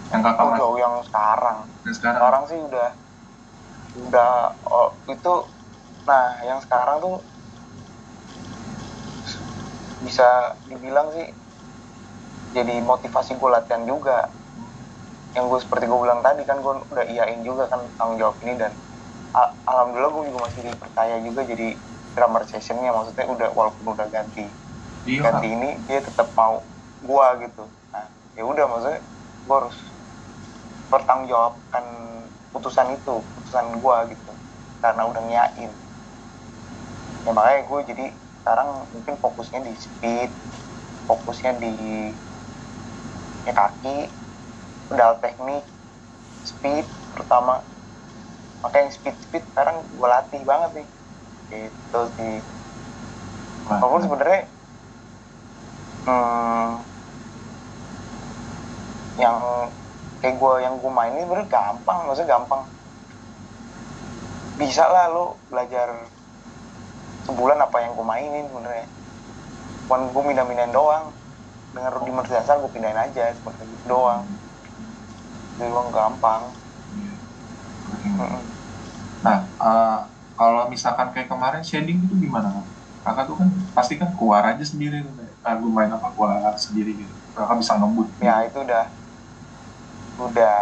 [0.10, 1.58] Yang kakak oh, jauh yang sekarang.
[1.86, 2.20] Yang sekarang.
[2.20, 2.90] Sekarang sih udah
[3.98, 4.32] udah
[4.70, 5.34] oh, itu
[6.08, 7.16] nah yang sekarang tuh
[10.04, 11.28] bisa dibilang sih
[12.56, 14.34] jadi motivasi gue latihan juga.
[15.38, 18.54] Yang gue seperti gue bilang tadi kan gue udah iyain juga kan tanggung jawab ini
[18.58, 18.72] dan
[19.34, 21.68] a- alhamdulillah gue juga masih dipercaya juga jadi
[22.18, 22.92] drummer sessionnya.
[22.94, 24.46] Maksudnya udah walaupun udah ganti
[25.06, 25.22] iya.
[25.24, 26.66] ganti ini dia tetap mau
[27.04, 27.64] gua gitu.
[27.94, 28.06] Nah
[28.38, 29.02] ya udah maksudnya
[29.46, 29.78] gua harus
[30.90, 31.86] bertanggungjawabkan
[32.54, 34.32] putusan itu putusan gua gitu
[34.84, 35.72] karena udah nyain
[37.26, 38.06] ya makanya gue jadi
[38.42, 40.30] sekarang mungkin fokusnya di speed
[41.08, 41.74] fokusnya di
[43.48, 43.98] ya kaki
[44.90, 45.66] pedal teknik
[46.50, 47.56] speed terutama.
[48.64, 50.88] Makanya speed speed sekarang gue latih banget nih.
[51.52, 52.36] Gitu sih.
[53.68, 54.42] Wah, walaupun sebenarnya
[56.06, 56.84] hmm,
[59.20, 59.38] yang
[60.20, 62.62] kayak gue yang gue mainin sebenarnya gampang maksudnya gampang.
[64.60, 65.88] Bisa lah lo belajar
[67.24, 68.88] sebulan apa yang gue mainin sebenarnya.
[69.88, 71.16] Cuman gue mindah-mindahin doang.
[71.70, 74.26] Dengan rudimenter dasar gue pindahin aja sebenarnya gitu doang.
[75.56, 76.42] Jadi doang gampang.
[79.24, 80.00] Nah eh,
[80.36, 82.68] kalau misalkan kayak kemarin shading itu gimana Kak?
[83.00, 86.52] kakak tuh kan pasti kan keluar aja sendiri tuh kayak ah, gue main apa keluar
[86.60, 87.16] sendiri gitu.
[87.32, 88.08] Kakak bisa ngebut.
[88.20, 88.99] Ya itu udah
[90.28, 90.56] udah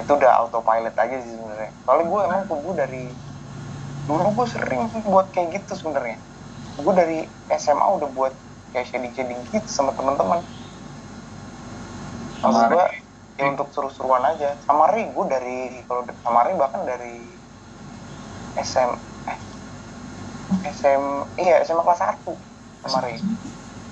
[0.00, 1.70] itu udah autopilot aja sih sebenarnya.
[1.84, 3.04] Soalnya gue emang tuh gue dari
[4.08, 6.18] dulu gue sering buat kayak gitu sebenarnya.
[6.84, 7.18] Gue dari
[7.62, 8.34] SMA udah buat
[8.72, 10.40] kayak shading shading gitu sama teman-teman.
[12.42, 12.84] Maksud gue
[13.40, 14.48] ya untuk seru-seruan aja.
[14.66, 17.14] Sama Ri gue dari kalau de- sama Ri bahkan dari
[18.56, 18.90] SM
[19.32, 19.40] eh
[20.76, 21.04] SM
[21.42, 22.32] iya SMA kelas 1
[22.82, 23.16] sama Ri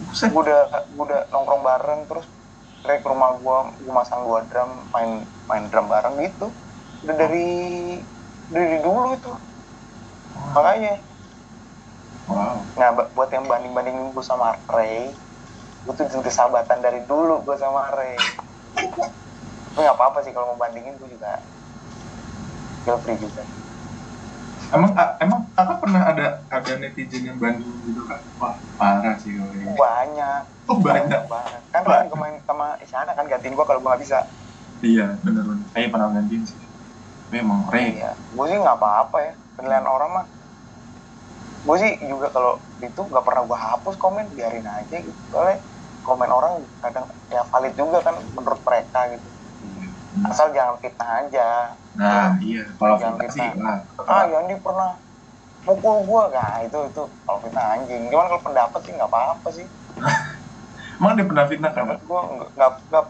[0.06, 0.32] Buset.
[0.32, 0.60] gue udah
[0.94, 2.26] gue udah nongkrong bareng terus
[2.82, 6.50] Ray ke rumah gue gue masang gua drum main main drum bareng gitu.
[7.06, 7.50] Udah dari
[8.50, 9.32] dari dulu itu.
[10.54, 10.94] Makanya.
[12.26, 12.58] Wow.
[12.78, 15.14] Nah buat yang banding bandingin gue sama Ray
[15.82, 18.18] gue tuh udah sahabatan dari dulu gue sama Ray.
[19.72, 21.40] Tapi nggak apa apa sih kalau mau bandingin gue juga
[22.82, 23.46] feel free juga
[24.72, 28.20] emang emang kakak pernah ada ada netizen yang banding gitu kan?
[28.40, 29.76] Wah parah sih kalau ini.
[29.76, 30.42] Banyak.
[30.68, 31.22] Oh banyak.
[31.28, 31.62] Banget.
[31.70, 34.18] Kan kan gue main sama Isyana kan gantiin gue kalau gue nggak bisa.
[34.82, 35.66] Iya bener bener.
[35.70, 36.58] Saya pernah gantiin sih.
[37.32, 39.32] Memang Ray Iya, gue sih nggak apa-apa ya.
[39.56, 40.26] Penilaian orang mah,
[41.64, 45.16] gue sih juga kalau itu nggak pernah gue hapus komen, biarin aja gitu.
[45.32, 45.64] Soalnya
[46.02, 49.28] komen orang kadang ya valid juga kan menurut mereka gitu.
[50.22, 51.48] Asal jangan fitnah aja.
[51.92, 53.84] nah iya kalau Jangan sih fitnah.
[54.00, 54.96] lah Ah, Yandi pernah
[55.62, 58.02] mukul gue, nah itu itu kalau fitnah anjing.
[58.08, 59.66] Cuman kalau pendapat sih nggak apa-apa sih.
[61.00, 62.20] emang dia pernah fitnah kan gue
[62.56, 63.04] nggak nggak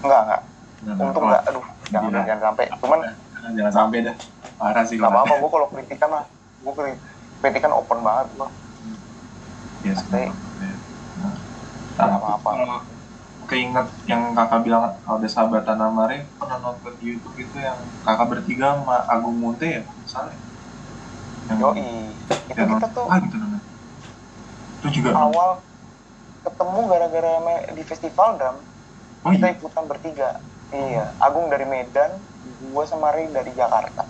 [0.00, 0.42] nggak nggak.
[0.96, 1.42] Untung nggak.
[1.46, 2.22] Aduh, jangan Iya.
[2.24, 2.64] jangan sampai.
[2.78, 2.98] Cuman
[3.38, 4.16] Nah, jangan sampai dah
[4.58, 6.24] parah sih nggak apa-apa gue kalau kritikan lah
[6.58, 6.72] gue
[7.38, 8.48] kritikan open banget gue
[9.86, 10.22] ya Pasti.
[11.18, 11.34] Nah,
[11.94, 12.50] Nggak apa-apa.
[13.48, 18.28] Keinget yang kakak bilang kalau ada sahabatan Amare pernah nonton di YouTube itu yang kakak
[18.28, 20.36] bertiga sama Agung Munte ya misalnya
[21.48, 22.12] yang yoi.
[22.28, 23.64] Itu kita tuh ah gitu namanya.
[24.78, 25.50] Itu juga awal
[26.44, 27.32] ketemu gara-gara
[27.72, 28.56] di festival drum
[29.24, 29.56] oh kita iya?
[29.56, 30.30] ikutan bertiga.
[30.68, 34.04] Iya Agung dari Medan gue sama Ray dari Jakarta.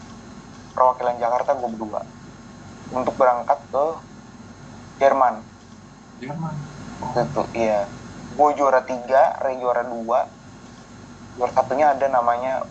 [0.75, 2.03] Perwakilan Jakarta gue berdua.
[2.91, 3.85] Untuk berangkat ke
[4.99, 5.47] Jerman.
[6.19, 6.55] Jerman?
[6.99, 7.87] Waktu itu iya
[8.39, 10.31] gue juara tiga Ray juara dua.
[11.35, 12.63] Juara satunya ada namanya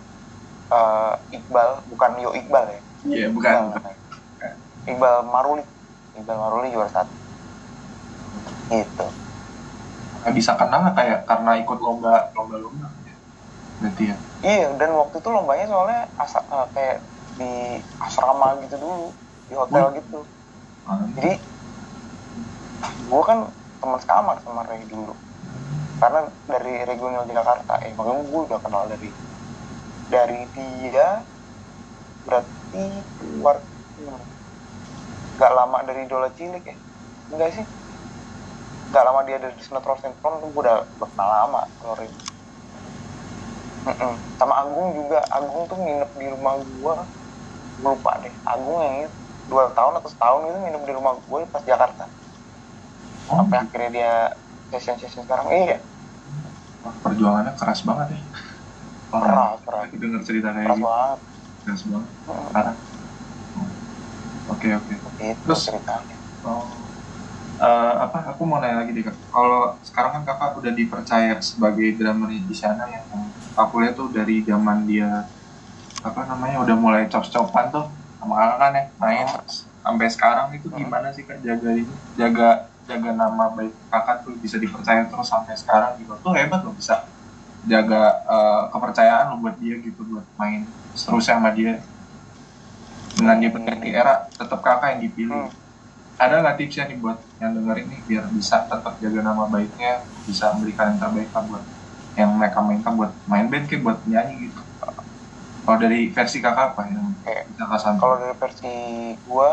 [0.71, 2.79] eh, Iqbal bukan Yo Iqbal ya?
[3.03, 3.99] Iya Iqbal bukan namanya.
[4.87, 5.63] Iqbal Maruli.
[6.15, 7.11] Iqbal Maruli juara satu.
[8.71, 9.07] Gitu.
[10.23, 12.87] Nggak bisa kenal nggak kayak karena ikut lomba lomba lomba
[13.77, 14.17] berarti ya?
[14.41, 16.97] Iya dan waktu itu lombanya soalnya asa, eh, kayak
[17.37, 17.51] di
[18.01, 19.13] asrama gitu dulu
[19.45, 19.91] di hotel Oh.
[19.93, 20.19] gitu.
[20.87, 21.43] Ah, jadi
[22.97, 25.13] gue kan teman sekamar sama Ray dulu
[25.97, 29.09] karena dari regional Jakarta eh makanya gue udah kenal dari
[30.13, 31.25] dari dia
[32.23, 32.83] berarti
[33.17, 33.57] keluar
[33.97, 34.21] hmm,
[35.37, 36.77] nggak lama dari Idola Cilik ya?
[37.33, 37.65] Enggak sih?
[38.93, 42.09] Nggak lama dia dari sinetron sinetron tuh gue udah, kenal lama kalau Ray
[43.87, 44.13] Mm-mm.
[44.35, 46.95] sama Agung juga Agung tuh nginep di rumah gue
[47.77, 49.11] gue lupa deh Agung yang itu
[49.47, 52.03] dua tahun atau setahun itu nginep di rumah gue pas Jakarta.
[53.31, 54.13] Oh, sampai akhirnya dia
[54.71, 55.47] session session sekarang.
[55.51, 55.77] Iya
[56.87, 58.19] wah, perjuangannya keras banget ya.
[59.11, 59.81] Keras keras.
[59.87, 60.87] lagi denger cerita kayak keras gitu.
[60.87, 61.19] banget.
[61.63, 62.11] Keras banget.
[62.27, 62.75] Mm, parah.
[64.47, 64.93] Oke oke.
[65.43, 65.61] Terus?
[65.67, 66.87] ceritanya Oh.
[67.57, 69.17] Eh, apa aku mau nanya lagi deh kak.
[69.33, 74.45] Kalau sekarang kan kakak udah dipercaya sebagai drummer di sana yang aku lihat tuh dari
[74.45, 75.09] zaman dia
[76.05, 79.27] apa namanya udah mulai cop-copan tuh sama kakak kan ya main.
[79.81, 81.97] Sampai sekarang itu gimana sih kak jaga ini?
[82.13, 86.15] Jaga jaga nama baik kakak tuh bisa dipercaya terus sampai sekarang gitu.
[86.23, 87.03] Tuh hebat loh bisa
[87.67, 90.63] jaga eh, kepercayaan lo buat dia gitu buat main
[90.95, 91.83] terus sama dia.
[93.17, 95.45] Dengan dia berganti era tetap kakak yang dipilih.
[95.51, 95.65] Hmm.
[96.17, 100.49] ada nggak tipsnya nih buat yang dengerin nih biar bisa tetap jaga nama baiknya bisa
[100.49, 101.63] memberikan yang terbaik lah buat
[102.17, 104.61] yang mereka mainkan buat main band kayak buat nyanyi gitu.
[105.61, 107.13] Kalau dari versi kakak apa yang
[107.53, 108.01] bisa sampaikan?
[108.01, 108.73] kalau dari versi
[109.13, 109.49] gue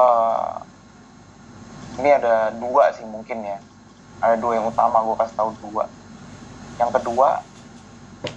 [0.00, 0.71] eh
[2.00, 3.58] ini ada dua sih mungkin ya.
[4.22, 5.84] Ada dua yang utama gue kasih tahu dua.
[6.80, 7.28] Yang kedua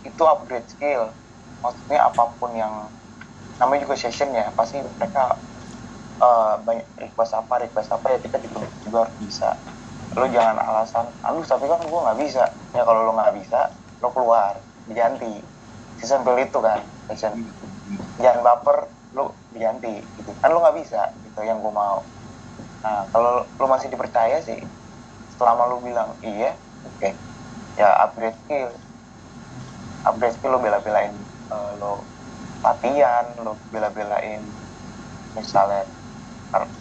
[0.09, 1.03] itu upgrade skill.
[1.63, 2.73] Maksudnya apa pun yang
[3.59, 5.23] namanya juga session ya pasti mereka
[6.21, 9.49] eh, banyak request apa request apa ya kita juga, juga harus bisa.
[10.17, 12.43] Lo jangan alasan aduh tapi kan gue nggak bisa.
[12.75, 13.59] Ya kalau lo nggak bisa
[14.01, 14.53] lo keluar
[14.87, 15.45] diganti.
[15.99, 17.33] Sesimpel itu kan session
[18.19, 18.77] jangan baper
[19.15, 20.35] lo diganti gitu.
[20.41, 22.11] Kan lo nggak bisa gitu yang gue mau
[22.85, 24.61] nah kalau lo masih dipercaya sih
[25.33, 26.53] selama lo bilang iya
[26.85, 27.09] oke.
[27.81, 28.69] Ya upgrade skill.
[30.05, 32.13] Upgrade skill lo bela-belain eh, lo
[32.61, 34.53] latihan lo bela-belain
[35.37, 35.81] misalnya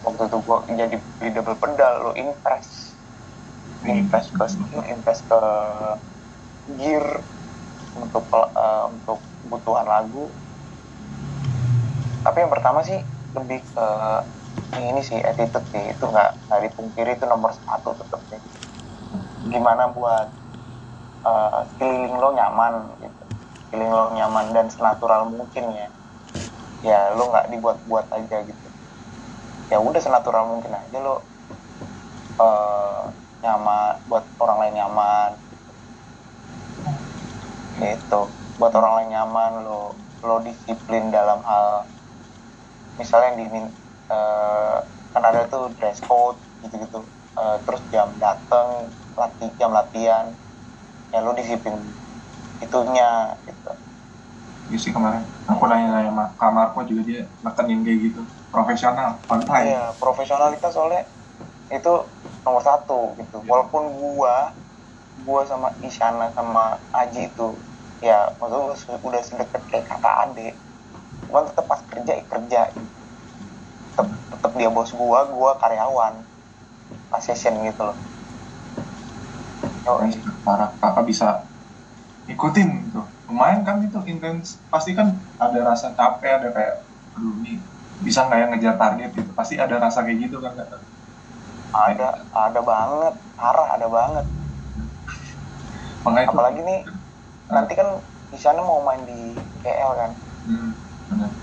[0.04, 3.00] waktu itu gue jadi beli double pedal lo invest
[3.84, 4.44] invest ke
[4.92, 5.40] invest ke
[6.76, 7.06] gear
[7.94, 10.24] untuk eh, untuk kebutuhan lagu.
[12.24, 12.98] Tapi yang pertama sih
[13.36, 13.86] lebih ke
[14.78, 18.40] ini sih attitude sih itu nggak nggak dipungkiri itu nomor satu tetap sih.
[19.50, 20.28] Gimana buat
[21.74, 23.22] sekeliling lo nyaman gitu.
[23.66, 25.88] Sekeliling lo nyaman dan senatural mungkin ya.
[26.84, 28.68] Ya lo nggak dibuat-buat aja gitu.
[29.72, 31.24] Ya udah senatural mungkin aja lo
[32.38, 33.02] eh,
[33.40, 35.30] nyaman buat orang lain nyaman.
[37.80, 38.20] Gitu.
[38.60, 41.84] Buat orang lain nyaman lo lo disiplin dalam hal
[42.96, 43.66] misalnya yang dimin
[44.14, 44.76] eh,
[45.14, 46.98] kan ada tuh dress code gitu-gitu
[47.40, 48.68] Eh, terus jam dateng
[49.20, 50.26] lati jam latihan
[51.12, 51.76] ya lo disiplin
[52.64, 53.04] itunya
[53.46, 53.70] gitu
[54.68, 58.20] Iya sih kemarin aku nanya-nanya sama Kak Marco juga dia nekenin kayak gitu
[58.52, 61.02] profesional on time Iya, profesionalitas soalnya
[61.76, 61.90] itu
[62.44, 63.36] nomor satu gitu.
[63.50, 64.34] Walaupun gua,
[65.26, 66.62] gua sama Isyana sama
[67.00, 67.42] Aji itu,
[68.08, 70.52] ya maksudnya su- udah sedekat kayak kakak adik.
[71.26, 72.60] Cuman tetap pas kerja ya kerja.
[73.94, 76.14] Tetap, tetap dia bos gua, gua karyawan.
[77.10, 77.96] Pas session gitu loh.
[79.86, 81.28] Yo, sih, parah kakak bisa
[82.26, 86.74] ikutin gitu lumayan kan itu intens pasti kan ada rasa capek ada kayak
[87.14, 87.34] aduh
[88.02, 90.68] bisa nggak ya ngejar target gitu pasti ada rasa kayak gitu kan Kak?
[91.74, 94.26] ada, ada banget, parah ada banget.
[96.04, 96.80] makanya itu Apalagi nih,
[97.48, 97.88] nanti kan
[98.34, 99.18] Isyana mau main di
[99.62, 100.10] PL kan.
[100.44, 100.70] hmm,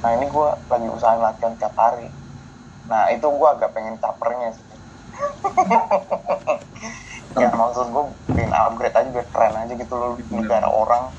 [0.01, 2.09] nah ini gue lagi usahain latihan tiap hari
[2.89, 4.65] nah itu gue agak pengen capernya sih.
[7.31, 8.03] Ya maksud gue
[8.35, 11.15] pengen upgrade aja biar keren aja gitu loh di negara orang.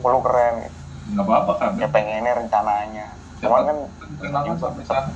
[0.00, 0.78] Lu keren gitu.
[1.12, 3.06] Nggak apa-apa kan ya pengennya rencananya.
[3.44, 3.78] Cuman kan
[4.16, 5.12] kenalan sampai sana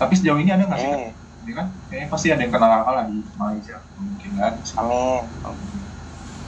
[0.00, 1.10] tapi sejauh ini ada nggak sih iya.
[1.42, 3.76] Ini kan kayaknya pasti ada yang kenal kakak lah di Malaysia.
[3.98, 4.52] Mungkin kan.
[4.78, 5.22] Amin.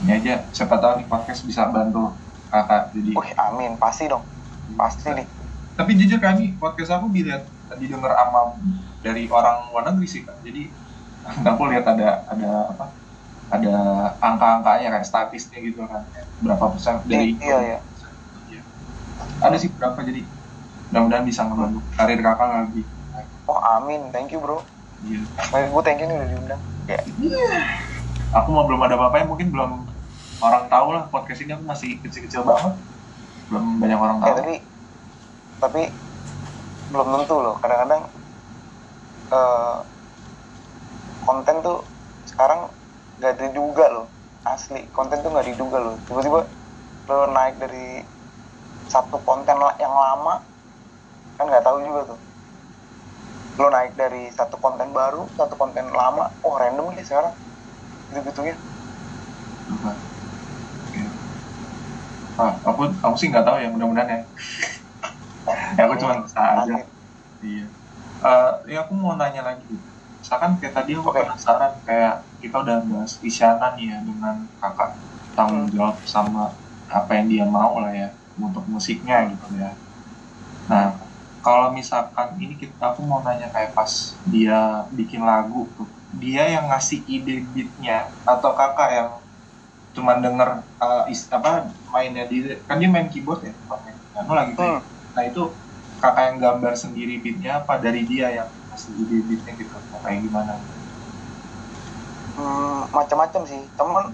[0.03, 2.15] Ini aja siapa tahu nih podcast bisa bantu
[2.49, 3.73] kakak jadi wih amin.
[3.79, 4.25] Pasti dong.
[4.75, 5.27] Pasti nih.
[5.75, 7.47] Tapi jujur nih podcast aku dilihat
[7.81, 8.61] didengar sama
[9.01, 10.69] dari orang luar negeri sih kan jadi
[11.51, 12.87] aku lihat ada ada apa
[13.53, 13.75] ada
[14.19, 16.03] angka-angkanya kayak statistiknya gitu kan.
[16.41, 17.79] Berapa persen dari iya iya.
[18.49, 18.63] Iya.
[19.41, 20.25] ada sih berapa jadi
[20.91, 22.83] mudah-mudahan bisa ngebantu karir kakak lagi.
[23.45, 24.09] Oh amin.
[24.11, 24.65] Thank you bro.
[25.05, 25.23] Iya.
[25.69, 26.63] Gue thank you nih udah diundang.
[26.89, 27.01] Ya.
[28.43, 29.87] Aku mau belum ada apa-apa mungkin belum
[30.43, 32.75] orang tahu lah podcast ini aku masih kecil-kecil banget.
[33.53, 34.37] Belum banyak orang ya tahu.
[34.41, 34.55] tapi
[35.63, 35.83] tapi
[36.91, 38.03] belum tentu loh kadang-kadang
[39.33, 39.77] eh,
[41.25, 41.79] konten tuh
[42.29, 42.69] sekarang
[43.21, 44.07] gak diduga loh
[44.45, 46.41] asli konten tuh gak diduga loh tiba-tiba
[47.09, 48.01] lo naik dari
[48.89, 50.41] satu konten yang lama
[51.37, 52.21] kan nggak tahu juga tuh
[53.61, 57.33] lo naik dari satu konten baru satu konten lama oh random nih sekarang
[58.13, 58.55] gitu gitunya
[59.69, 59.97] Lupa.
[60.85, 61.01] Oke.
[62.37, 64.21] Ah, aku aku sih nggak tahu ya mudah-mudahan ya.
[65.77, 66.75] ya aku cuma usaha aja.
[67.45, 67.65] Iya.
[68.25, 69.67] Eh, ya aku mau nanya lagi.
[70.21, 71.21] Misalkan kayak tadi aku Oke.
[71.21, 74.91] penasaran kayak kita udah bahas Isyana nih ya dengan kakak
[75.37, 75.75] tanggung Hmm.
[75.75, 76.41] jawab sama
[76.89, 78.09] apa yang dia mau lah ya
[78.47, 79.69] untuk musiknya gitu ya.
[80.71, 80.85] Nah,
[81.45, 83.93] kalau misalkan ini kita aku mau nanya kayak pas
[84.33, 84.55] dia
[84.99, 85.89] bikin lagu tuh,
[86.23, 89.11] dia yang ngasih ide beatnya atau kakak yang
[89.97, 90.49] cuman denger
[90.83, 91.49] uh, is, apa
[91.93, 92.37] mainnya di
[92.69, 94.94] kan dia main keyboard ya pakai piano lagi Hmm.
[95.15, 95.43] Nah itu
[96.03, 97.81] kakak yang gambar sendiri beatnya apa?
[97.81, 99.77] Dari dia yang ide beatnya gitu.
[100.05, 100.53] Kayak gimana?
[102.35, 103.63] Hmm, macam-macam sih.
[103.79, 104.05] Temen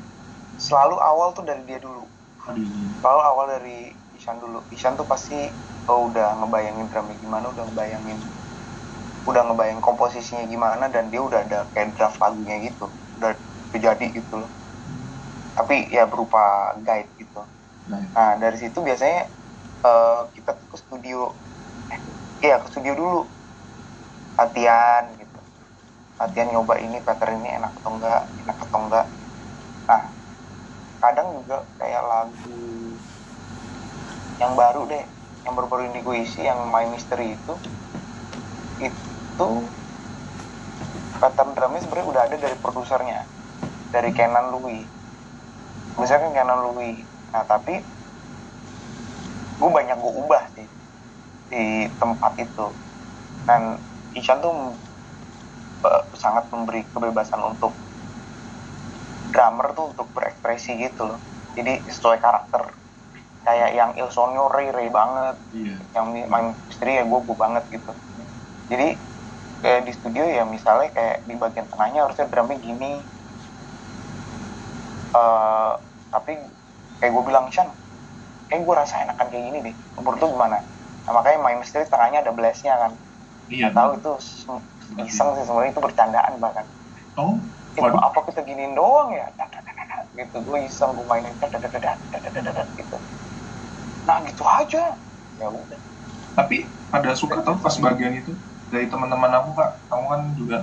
[0.60, 2.04] selalu awal tuh dari dia dulu.
[2.52, 2.64] Di
[3.00, 3.78] selalu awal dari
[4.14, 4.68] Ishan dulu.
[4.68, 5.36] Ishan tuh pasti
[5.88, 8.18] oh, udah ngebayangin drumnya gimana udah ngebayangin
[9.28, 12.92] udah ngebayangin komposisinya gimana dan dia udah ada kayak draft lagunya gitu.
[13.16, 13.30] Udah
[13.72, 14.50] udah jadi gitu loh.
[15.56, 17.40] Tapi ya berupa guide gitu.
[17.90, 19.39] Nah, nah dari situ biasanya
[19.88, 21.19] eh, kita ke studio.
[21.93, 22.01] Eh,
[22.45, 23.21] iya ke studio dulu.
[24.38, 25.40] Latihan gitu.
[26.21, 29.07] Latihan nyoba ini pattern ini enak atau enggak enak atau enggak.
[29.88, 30.03] Nah
[31.03, 32.61] kadang juga kayak lagu
[34.43, 35.05] yang baru deh
[35.45, 37.55] yang baru-baru ini gue isi yang My Mystery itu
[38.81, 39.49] itu
[41.21, 43.21] pattern drumnya sebenarnya udah ada dari produsernya
[43.95, 44.88] dari Kenan Louis
[46.01, 47.75] misalkan Kenan Louis nah tapi
[49.61, 50.66] gue banyak gue ubah sih
[51.53, 52.66] di tempat itu.
[53.44, 53.77] Dan
[54.16, 54.73] Ishan tuh
[55.85, 57.77] eh, sangat memberi kebebasan untuk
[59.31, 61.20] drummer tuh untuk berekspresi gitu loh.
[61.53, 62.73] Jadi sesuai karakter.
[63.44, 65.37] Kayak yang Il Sonyo Ray Ray banget.
[65.53, 65.77] Iya.
[65.92, 67.92] Yang main istri ya gue gue banget gitu.
[68.73, 68.88] Jadi
[69.61, 72.92] kayak di studio ya misalnya kayak di bagian tengahnya harusnya drumnya gini.
[75.11, 75.73] Eh,
[76.09, 76.33] tapi
[77.03, 77.68] kayak gue bilang Shan
[78.50, 79.74] kayak gue rasa enakan kayak gini deh.
[79.96, 80.58] Umur tuh gimana?
[81.06, 82.92] Nah, makanya main misteri tengahnya ada blastnya kan.
[83.50, 84.10] Iya tahu itu
[85.06, 86.66] iseng sih sebenarnya itu bercandaan bahkan.
[87.14, 87.38] Oh
[87.70, 89.26] itu apa kita giniin doang ya?
[90.18, 91.34] Gitu gue iseng gue mainin
[92.78, 92.96] gitu.
[94.04, 94.84] Nah gitu aja.
[95.38, 95.80] Ya udah.
[96.34, 98.34] Tapi ada suka tau pas bagian itu?
[98.70, 99.70] Dari teman-teman aku kak.
[99.86, 100.57] Kamu kan juga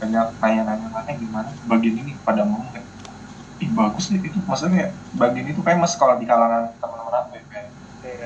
[0.00, 1.48] banyak tanya-tanya kan gimana?
[1.68, 2.95] Bagian ini pada mau nggak?
[3.56, 7.44] Ih bagus deh itu maksudnya kayak bagian itu famous kalau di kalangan teman-teman aku ya?
[7.48, 7.68] Kayak,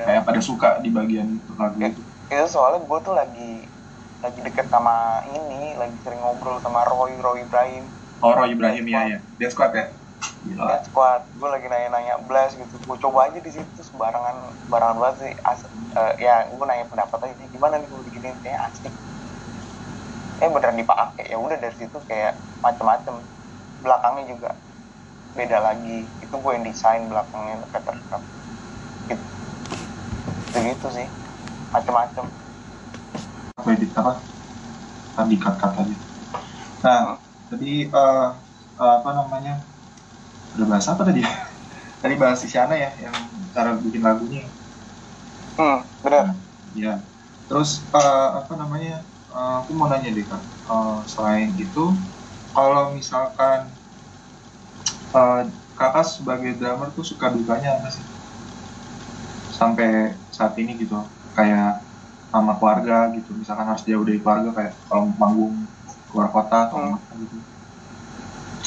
[0.03, 2.01] kayak pada suka di bagian itu lagu itu.
[2.31, 3.51] itu soalnya gue tuh lagi
[4.21, 7.83] lagi deket sama ini lagi sering ngobrol sama Roy Roy Ibrahim.
[8.21, 9.85] Oh Roy Ibrahim ya ya Death Squad ya?
[10.45, 10.83] Gila.
[10.85, 11.21] Squad.
[11.37, 12.75] Gue lagi nanya-nanya blast gitu.
[12.85, 15.31] Gue coba aja di situ sembarangan sembarangan banget sih.
[15.41, 15.61] As,
[15.95, 18.93] eh, ya gue nanya pendapat aja gimana nih gue begini kayak asik.
[20.43, 21.25] Eh beneran dipakai.
[21.31, 23.15] Ya udah dari situ kayak macem-macem.
[23.81, 24.49] Belakangnya juga
[25.37, 26.05] beda lagi.
[26.23, 28.21] Itu gue yang desain belakangnya Peter Cup
[29.09, 29.25] gitu.
[30.59, 31.07] Gitu sih.
[31.71, 32.25] Macem-macem.
[33.59, 34.13] Apa edit apa?
[35.15, 35.95] Kan di cut cut aja
[36.81, 38.29] nah tadi eh,
[38.81, 39.61] eh, apa namanya?
[40.57, 41.21] Udah bahas apa tadi?
[42.01, 43.13] Tadi bahas Isyana ya yang
[43.53, 44.49] cara bikin lagunya.
[45.53, 46.33] Hmm bener.
[46.73, 47.05] Ya
[47.45, 49.05] terus eh, apa namanya?
[49.29, 50.41] Eh, aku mau nanya deh kak.
[50.41, 51.93] Eh, selain itu
[52.57, 53.77] kalau misalkan
[55.19, 55.41] eh,
[55.77, 58.05] kakak sebagai drummer tuh suka dukanya apa sih?
[59.59, 59.87] Sampai
[60.37, 60.95] saat ini gitu
[61.37, 61.69] kayak
[62.33, 63.29] sama keluarga gitu.
[63.41, 65.55] Misalkan harus jauh dari keluarga kayak kalau manggung
[66.09, 66.95] keluar kota atau Hmm.
[66.97, 67.37] apa gitu.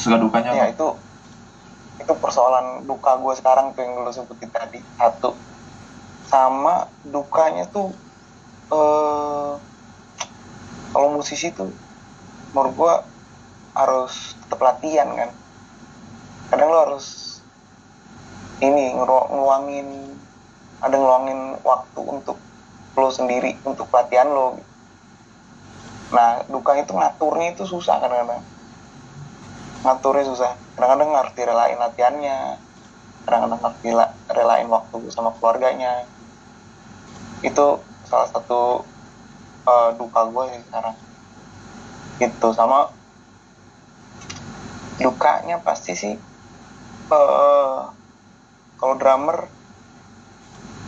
[0.01, 0.65] Suka dukanya ya apa?
[0.71, 0.83] itu
[2.01, 4.79] itu persoalan duka gue sekarang tuh yang lu sebutin tadi.
[4.99, 5.29] Satu
[6.31, 6.73] sama
[7.13, 7.87] dukanya tuh
[8.75, 9.53] eh
[10.91, 11.69] kalau musisi tuh
[12.53, 12.93] menurut gue
[13.79, 15.29] harus tetap latihan kan
[16.51, 17.39] kadang lo harus
[18.61, 19.87] ini ngelu- ngeluangin
[20.79, 22.37] ada ngeluangin waktu untuk
[22.95, 24.59] lo sendiri untuk latihan lo
[26.13, 28.39] nah dukanya itu ngaturnya itu susah kadang-kadang.
[29.83, 30.51] Ngaturnya susah.
[30.77, 32.61] Kadang-kadang harus direlain latihannya.
[33.25, 33.73] Kadang-kadang
[34.29, 36.05] relain waktu sama keluarganya.
[37.41, 38.85] Itu salah satu
[39.65, 40.95] eh, duka gue sih sekarang.
[42.21, 42.47] Gitu.
[42.53, 42.93] Sama
[45.01, 46.15] dukanya pasti sih
[47.05, 47.77] eh
[48.81, 49.37] kalau drummer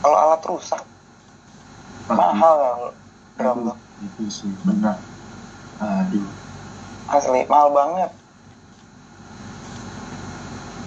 [0.02, 0.84] kalau alat rusak
[2.08, 2.18] Pasti.
[2.18, 2.90] mahal kalau
[3.38, 3.60] drum.
[3.70, 4.98] Tuh itu sih benar.
[5.78, 6.26] Aduh.
[7.08, 8.12] Asli mahal banget.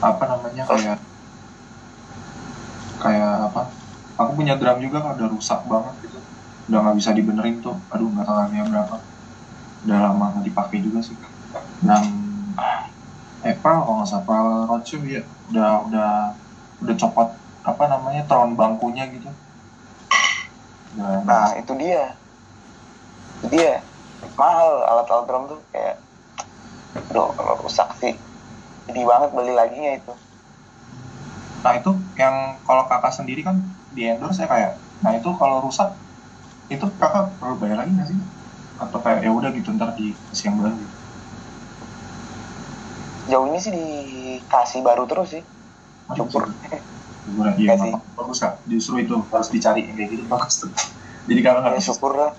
[0.00, 0.98] Apa namanya kayak
[3.00, 3.62] kayak apa?
[4.20, 6.18] Aku punya drum juga kan udah rusak banget gitu.
[6.68, 7.78] Udah nggak bisa dibenerin tuh.
[7.94, 8.96] Aduh nggak tahu harganya berapa
[9.80, 11.16] udah lama nggak dipakai juga sih.
[11.80, 12.19] Dan
[13.41, 16.11] April kalau nggak salah April Roadshow ya udah udah
[16.84, 17.28] udah copot
[17.64, 19.28] apa namanya tron bangkunya gitu.
[20.97, 22.16] Udah nah itu dia.
[23.41, 23.80] Itu dia.
[24.36, 25.97] Mahal alat-alat drum tuh kayak
[27.09, 27.32] kalau
[27.64, 28.14] rusak sih.
[28.84, 30.12] Sedih banget beli laginya itu.
[31.61, 33.61] Nah itu yang kalau kakak sendiri kan
[33.93, 34.72] di endorse ya kayak,
[35.05, 35.93] nah itu kalau rusak
[36.72, 38.18] itu kakak perlu bayar lagi nggak sih?
[38.80, 40.89] Atau kayak ya udah gitu ntar dikasih yang baru gitu?
[43.32, 45.42] Jauh ini sih dikasih baru terus sih
[46.16, 46.42] syukur
[47.24, 47.84] Syukur iya Kasih.
[47.86, 48.52] memang bagus kak.
[48.70, 50.70] Justru itu harus dicari kayak gitu bagus tuh.
[51.28, 52.32] Jadi kakak nggak ya syukur lah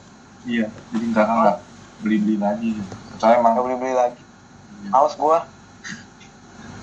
[0.43, 1.57] iya, jadi kakak nggak
[2.01, 2.69] beli beli lagi.
[3.19, 4.23] Soalnya emang nggak beli beli lagi
[4.91, 5.39] males gua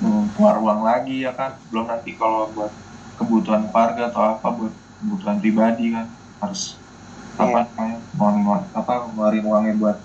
[0.01, 1.51] hmm, keluar uang lagi ya kan.
[1.71, 2.73] Belum nanti kalau buat
[3.19, 6.07] kebutuhan keluarga atau apa buat kebutuhan pribadi kan
[6.43, 6.63] harus
[7.39, 7.63] apa Iya.
[7.75, 9.97] namanya ngeluarin apa ngeluarin uangnya buat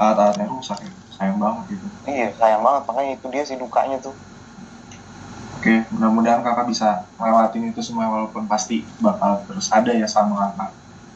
[0.00, 0.92] alat-alat yang rusak ya
[1.24, 2.82] sayang banget gitu iya sayang banget.
[2.84, 4.12] Makanya itu dia sih dukanya tuh.
[5.56, 10.70] Oke mudah-mudahan kakak bisa ngelewatin itu semua walaupun pasti bakal terus ada ya sama kakak.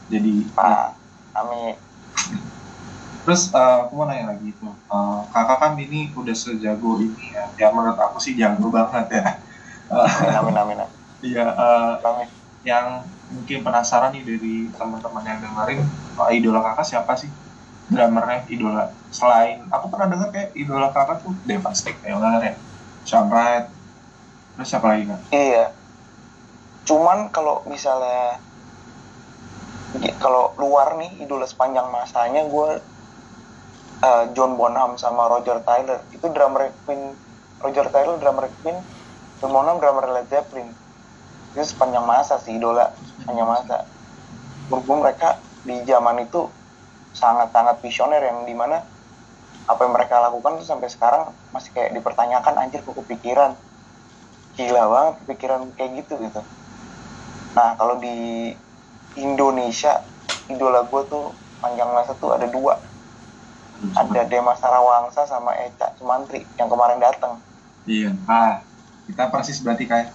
[0.09, 0.97] Jadi pak
[1.37, 1.77] kami
[3.29, 7.45] terus eh, aku mau nanya lagi tuh Eh, kakak kan ini udah sejago ini ya.
[7.61, 9.25] Ya menurut aku sih jago banget ya.
[9.93, 10.09] Eh,
[10.41, 10.89] amin amin amin.
[11.29, 12.29] Iya eh, amin.
[12.65, 12.87] yang
[13.29, 15.81] mungkin penasaran nih dari teman-teman yang dengerin
[16.19, 17.31] oh, idola kakak siapa sih
[17.89, 22.55] drummernya idola selain aku pernah dengar kayak idola kakak tuh Devastic ya benar ya?
[23.09, 23.67] Wright
[24.59, 25.21] terus siapa lagi kak?
[25.33, 25.65] Iya.
[26.85, 28.43] Cuman kalau misalnya
[30.21, 32.69] kalau luar nih idola sepanjang masanya gue
[34.05, 36.05] eh, John Bonham sama Roger Taylor.
[36.13, 37.17] Itu drummer Queen
[37.65, 38.77] Roger Taylor drummer Queen
[39.41, 40.69] John Bonham drummer Led Zeppelin.
[41.57, 42.93] Itu sepanjang masa sih idola
[43.25, 43.89] sepanjang masa.
[44.69, 46.58] Gue mereka di zaman itu
[47.13, 48.81] sangat-sangat visioner yang di mana
[49.69, 53.53] apa yang mereka lakukan tuh sampai sekarang masih kayak dipertanyakan anjir kok kepikiran?
[54.57, 56.41] Gila banget kepikiran kayak gitu gitu.
[57.53, 58.53] Nah kalau di
[59.19, 60.03] Indonesia
[60.49, 62.81] idola gue tuh panjang masa tuh ada dua.
[63.95, 67.39] Ada Demas Sarawangsa sama Eca Sumantri yang kemarin datang
[67.89, 68.13] iya.
[68.29, 68.61] Ah
[69.09, 70.13] kita persis berarti kayak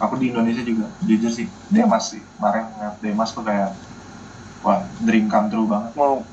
[0.00, 1.46] aku di Indonesia juga jujur sih.
[1.68, 2.24] Demas sih.
[2.34, 2.72] Kemarin
[3.04, 3.76] Demas tuh kayak
[4.64, 5.92] wah dream come true banget.
[5.96, 6.24] Menurut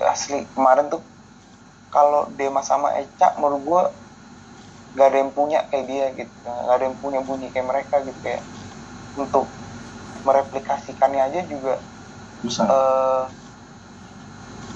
[0.00, 1.02] asli kemarin tuh
[1.92, 3.82] kalau Demas sama Eca menurut gue
[4.94, 6.32] gak ada yang punya kayak dia gitu.
[6.44, 8.42] Gak ada yang punya bunyi kayak mereka gitu kayak
[9.14, 9.46] untuk
[10.24, 11.74] mereplikasikannya aja juga
[12.42, 12.66] susah.
[12.66, 13.24] eh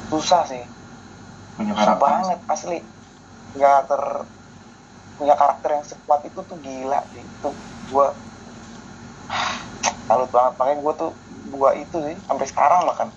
[0.08, 0.64] susah sih.
[1.56, 2.02] Punya karakter.
[2.04, 2.78] Banget asli.
[3.56, 4.02] Nggak ter
[5.18, 7.24] punya karakter yang sekuat itu tuh gila sih.
[7.24, 7.48] Itu
[7.90, 8.06] gue
[10.06, 10.54] salut banget.
[10.60, 11.12] Makanya gue tuh
[11.50, 12.16] gua itu sih.
[12.28, 13.08] Sampai sekarang bahkan.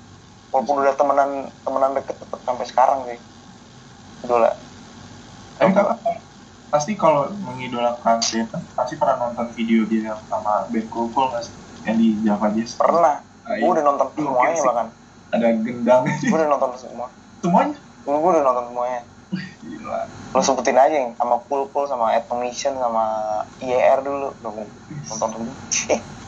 [0.51, 3.19] Walaupun udah temenan temenan deket tetep sampai sekarang sih.
[4.27, 4.51] Idola.
[5.57, 5.97] Tapi kakak
[6.71, 11.55] pasti kalau mengidolakan Deta pasti pernah nonton video dia yang sama Ben Kukul nggak sih?
[11.84, 12.79] Yang di Java Jazz.
[12.79, 13.15] pernah.
[13.43, 14.67] Ah, gue udah nonton Oke semuanya sih.
[14.67, 14.88] bahkan.
[15.36, 16.03] Ada gendang.
[16.07, 17.07] Gue udah nonton semua.
[17.43, 17.75] Semuanya.
[18.07, 19.01] gue udah nonton semuanya.
[19.63, 20.01] Gila.
[20.32, 23.05] lo sebutin aja yang sama Cool sama Atomission sama
[23.59, 24.32] IER dulu.
[24.39, 24.51] Udah
[25.11, 25.55] nonton semua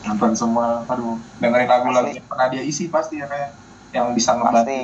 [0.04, 0.84] Nonton semua.
[0.88, 3.52] Aduh, dengerin lagu-lagu yang pernah dia isi pasti ya kayak
[3.94, 4.80] yang bisa ngebantu pasti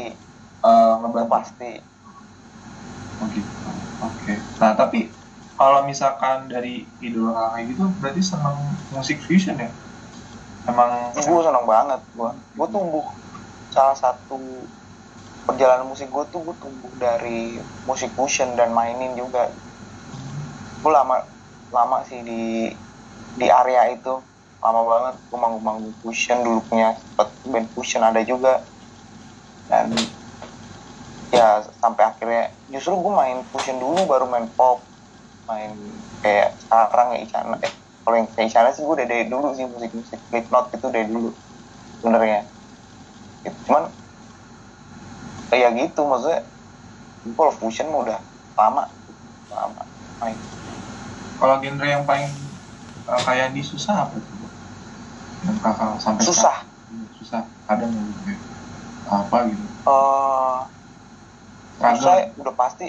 [0.64, 1.30] eh, ngebantu.
[1.32, 1.72] pasti
[3.20, 3.52] Oh, gitu.
[4.00, 4.34] Oke.
[4.64, 5.12] Nah tapi
[5.60, 9.68] kalau misalkan dari idola kakak gitu berarti seneng musik fusion ya?
[10.70, 13.06] emang gue seneng banget gue gue tumbuh
[13.74, 14.38] salah satu
[15.50, 17.58] perjalanan musik gue tuh gue tumbuh dari
[17.90, 19.50] musik fusion dan mainin juga
[20.80, 21.26] gue lama
[21.74, 22.70] lama sih di
[23.38, 24.29] di area itu
[24.60, 28.64] lama banget gue manggung-manggung fusion dulu punya sempet band fusion ada juga.
[29.70, 29.94] Dan
[31.30, 34.82] ya sampai akhirnya justru gue main fusion dulu baru main pop
[35.46, 35.78] main
[36.26, 39.66] kayak sekarang ya Isyana eh kalau yang kayak Isyana sih gue udah dari dulu sih
[39.70, 41.30] musik musik Slipknot itu dari dulu
[42.02, 42.44] sebenarnya.
[43.46, 43.56] Gitu.
[43.72, 43.88] cuman
[45.56, 46.44] ya gitu maksudnya
[47.24, 48.20] gue kalau fusion mah udah
[48.60, 48.84] lama
[49.54, 49.82] lama
[50.20, 50.38] main.
[51.40, 52.28] Kalau genre yang paling
[53.08, 54.39] uh, kayak di susah apa tuh
[55.44, 56.56] kakak sampai susah.
[56.56, 57.42] sekarang- susah.
[57.70, 58.48] Ada nggak gitu
[59.10, 59.66] apa gitu.
[59.88, 60.60] Eh
[61.96, 62.40] susah Struggle.
[62.44, 62.88] udah pasti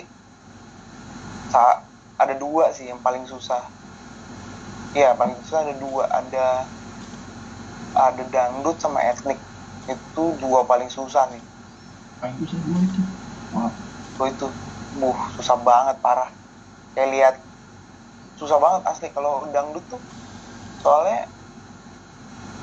[1.48, 1.82] sa-
[2.18, 3.62] ada dua sih yang paling susah.
[4.92, 6.46] Iya paling susah ada dua ada
[7.94, 9.38] ada dangdut sama etnik.
[9.86, 11.42] Itu dua paling susah nih
[12.20, 13.03] paling susah dua itu.
[13.51, 13.72] Wah
[14.28, 14.46] itu
[14.92, 16.28] buh susah banget parah.
[16.92, 17.34] Kayak lihat
[18.36, 20.03] susah banget asli kalau dangdut tuh.
[20.76, 21.30] Soalnya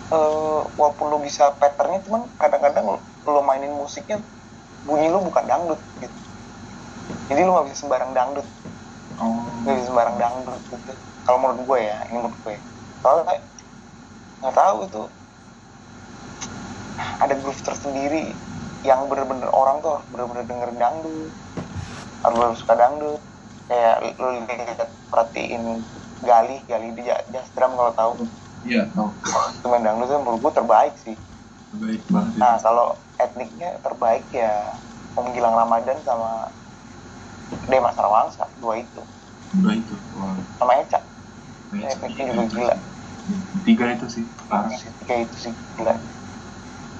[0.07, 2.85] eh walaupun lo bisa patternnya cuman kadang-kadang
[3.25, 4.23] lo, mainin musiknya
[4.87, 6.15] bunyi lo bukan dangdut gitu.
[7.27, 8.47] Jadi lo nggak bisa sembarang dangdut.
[9.19, 9.67] Oh.
[9.67, 10.93] Nggak bisa sembarang dangdut gitu.
[11.27, 12.55] Kalau menurut gue ya ini menurut gue.
[13.03, 13.43] Soalnya kayak
[14.39, 15.03] nggak tahu itu.
[16.97, 18.23] Ada groove tersendiri
[18.87, 21.33] yang bener-bener orang tuh bener-bener dengerin dangdut.
[22.23, 23.21] Harus bener suka dangdut.
[23.67, 25.83] Kayak lu lihat perhatiin
[26.23, 28.11] Gali Gali di Ja- jazz drum kalau tahu
[28.67, 28.83] iya.
[28.91, 29.15] Tau
[29.57, 31.15] itu main dangdut tuh menurut gue terbaik sih.
[31.73, 32.39] Baik banget ya.
[32.41, 32.87] nah kalau
[33.17, 34.77] etniknya terbaik ya
[35.17, 36.53] Om Gilang Ramadan sama
[37.67, 39.01] Demas Rawangsa dua itu.
[39.51, 40.37] Dua itu wah.
[40.59, 40.99] Sama Eca.
[41.71, 42.75] Kayaknya etniknya juga gila.
[43.67, 45.93] Tiga itu sih parah si tiga itu sih gila.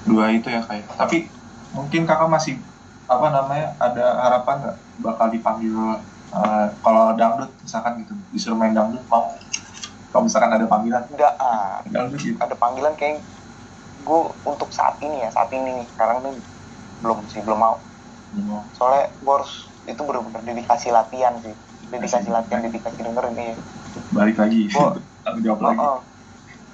[0.04, 0.92] Dua itu ya kayak.
[0.96, 1.32] Tapi
[1.72, 2.54] mungkin kakak masih
[3.08, 5.76] apa namanya ada harapan nggak bakal dipanggil
[6.28, 9.32] eh, kalau dangdut misalkan gitu disuruh main dangdut mau
[10.08, 11.02] kalau misalkan ada panggilan?
[11.12, 13.28] Enggak ah, gitu ada panggilan kayak
[13.98, 15.86] gue untuk saat ini ya saat ini nih.
[15.92, 16.34] Sekarang nih
[17.02, 17.76] belum sih belum mau.
[18.32, 18.70] Mau.
[18.76, 19.52] Soalnya gue harus
[19.88, 21.54] itu bener-bener dedikasi latihan sih.
[21.88, 23.52] Dedikasi latihan dedikasi dengerin nih
[24.12, 24.68] balik lagi.
[24.72, 25.80] Gua- tanggung jawab lagi.
[25.80, 26.00] Oh, oh.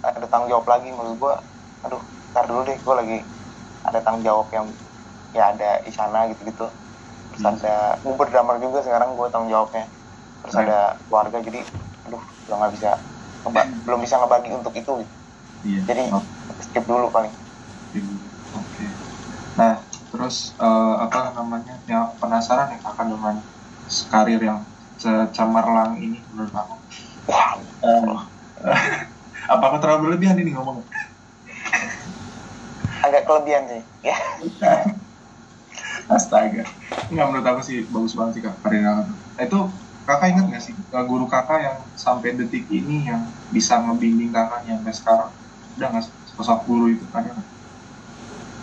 [0.04, 1.34] ada tanggung jawab lagi maksud gue
[1.84, 3.18] aduh ntar dulu deh gue lagi
[3.84, 4.66] ada tanggung jawab yang
[5.34, 6.66] ya ada Isyana gitu-gitu.
[7.34, 7.52] Terus Hmm.
[7.58, 7.74] ada
[8.04, 9.90] gue berdamar juga sekarang gue tanggung jawabnya.
[10.44, 10.62] Terus Hmm.
[10.66, 10.78] ada
[11.08, 11.60] keluarga jadi
[12.04, 12.90] aduh udah nggak bisa
[13.86, 15.14] belum bisa ngebagi untuk itu gitu.
[15.66, 16.28] iya jadi Oke.
[16.64, 17.32] skip dulu paling
[18.58, 18.86] oke
[19.58, 19.74] nah
[20.10, 23.36] terus eh, apa namanya yang penasaran ya kakak dengan
[24.12, 24.60] karir yang
[25.02, 26.74] secemerlang ini menurut aku
[27.84, 28.16] Eh,
[29.52, 30.88] apa aku terlalu berlebihan ini ngomong
[33.04, 34.16] agak kelebihan sih ya
[36.08, 36.64] Astaga.
[37.08, 39.04] Enggak menurut aku sih bagus banget sih kak karir kakak.
[39.10, 39.16] tuh.
[39.36, 39.58] Nah, itu
[40.08, 43.22] kakak ingat gak sih eh, guru kakak yang sampai detik ini yang
[43.56, 45.30] bisa ngebimbing kakaknya sampai sekarang?
[45.76, 46.04] Udah nggak
[46.36, 47.48] sosok guru itu ada nggak?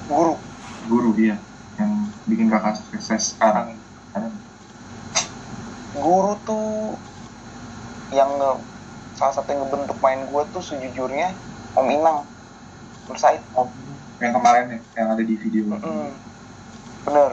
[0.10, 0.34] guru.
[0.82, 1.36] Guru dia
[1.80, 1.92] yang
[2.30, 3.82] bikin kakak sukses sekarang
[4.14, 4.28] ada
[5.96, 6.98] guru tuh
[8.12, 8.64] yang nge-
[9.16, 11.36] salah satu yang ngebentuk main gue tuh sejujurnya
[11.76, 12.20] Om Inang
[13.08, 13.44] Nur Said.
[13.56, 13.72] Oh,
[14.20, 15.64] yang kemarin ya, yang ada di video.
[15.80, 16.12] Mm,
[17.08, 17.32] bener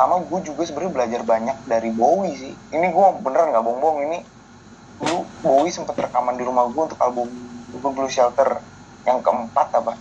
[0.00, 2.54] sama gue juga sebenarnya belajar banyak dari Bowie sih.
[2.72, 4.18] Ini gue bener nggak bohong-bohong ini
[4.96, 7.28] dulu Bowie sempat rekaman di rumah gue untuk album
[7.68, 8.64] Blue Blue Shelter
[9.04, 10.00] yang keempat apa.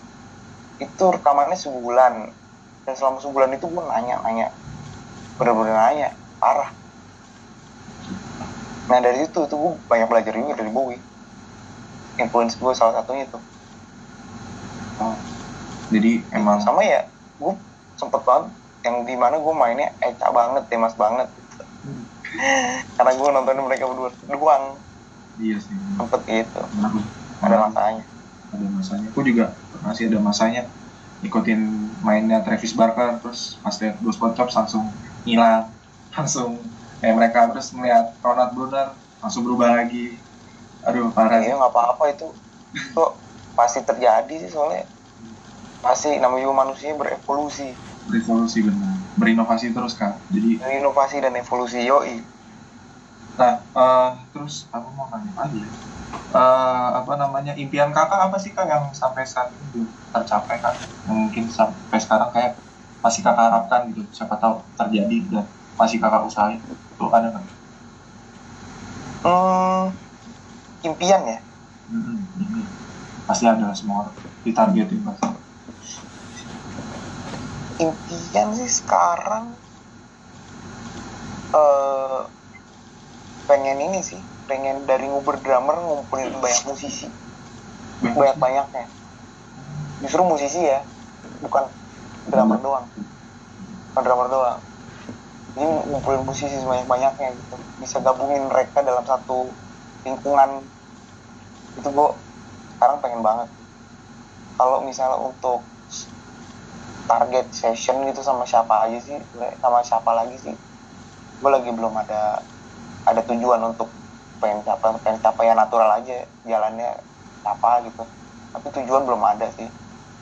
[0.79, 2.31] Itu rekamannya sebulan.
[2.87, 4.55] Dan selama sebulan itu gue nanya-nanya.
[5.35, 6.71] Bener-bener nanya parah.
[8.87, 11.01] Nah dari situ itu gue banyak belajar juga dari Bowie.
[12.15, 13.39] Influence gue salah satunya itu.
[15.91, 17.03] Jadi emang sama ya
[17.35, 17.51] gue
[17.99, 18.47] sempet banget
[18.85, 21.27] yang di mana gue mainnya eca banget temas banget.
[22.95, 24.63] Karena gue nontonin mereka berdua doang
[25.39, 25.75] iya sih.
[25.97, 26.59] sempet gitu.
[26.59, 26.99] Ada
[27.47, 28.03] ada masanya.
[28.51, 29.07] Ada masanya.
[29.11, 29.45] Aku juga
[29.83, 30.63] masih ada masanya.
[31.23, 31.59] Ikutin
[32.03, 34.91] mainnya Travis Barker terus pas lihat Ghost Chops langsung
[35.23, 35.71] hilang.
[36.15, 36.57] Langsung
[36.99, 40.19] kayak mereka terus melihat Ronald Brunner langsung berubah lagi.
[40.83, 41.39] Aduh parah.
[41.39, 42.27] Iya nggak apa-apa itu.
[42.97, 43.11] Kok
[43.55, 44.89] pasti terjadi sih soalnya.
[45.79, 47.71] Pasti namanya manusia berevolusi
[48.13, 48.95] revolusi benar.
[49.19, 52.15] Berinovasi terus kan jadi Dari inovasi dan evolusi yoi.
[53.39, 53.53] Nah
[53.83, 55.69] eh, terus aku mau nanya lagi ya.
[56.39, 60.75] Eh, apa namanya impian kakak apa sih kak yang sampai saat ini belum tercapai kan
[61.05, 62.53] yang mungkin sampai sekarang kayak
[63.03, 64.01] masih kakak harapkan gitu.
[64.17, 65.45] Siapa tahu terjadi dan
[65.79, 66.61] masih kakak usahain.
[66.93, 67.47] Itu ada nggak?
[69.23, 69.85] Hmm,
[70.87, 71.37] impian ya?
[72.43, 72.63] Ini.
[73.27, 74.17] pasti ada semua orang.
[74.45, 75.27] Ditargetin pasti
[77.79, 79.55] impian sih sekarang
[81.55, 82.21] eh
[83.49, 87.07] pengen ini sih pengen dari nguber drummer ngumpulin banyak musisi.
[87.99, 88.85] Banyak banyaknya
[89.99, 90.79] justru musisi ya
[91.43, 91.67] bukan
[92.31, 92.85] drummer doang.
[93.91, 94.59] Bukan drummer doang.
[95.59, 97.55] Ini ngumpulin musisi sebanyak banyaknya gitu.
[97.83, 99.51] Bisa gabungin mereka dalam satu
[100.07, 100.63] lingkungan.
[101.79, 102.09] Itu gue
[102.75, 103.47] sekarang pengen banget.
[104.55, 105.63] Kalau misalnya untuk
[107.09, 109.17] target session gitu sama siapa aja sih
[109.63, 110.55] sama siapa lagi sih
[111.41, 112.21] gue lagi belum ada
[113.09, 113.89] ada tujuan untuk
[114.41, 116.89] pengen capai pengen capai yang natural aja jalannya
[117.43, 118.03] apa gitu
[118.53, 119.69] tapi tujuan belum ada sih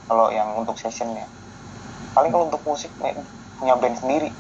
[0.08, 1.28] kalau yang untuk sessionnya
[2.16, 3.14] paling kalau untuk musik nih,
[3.60, 4.32] punya band sendiri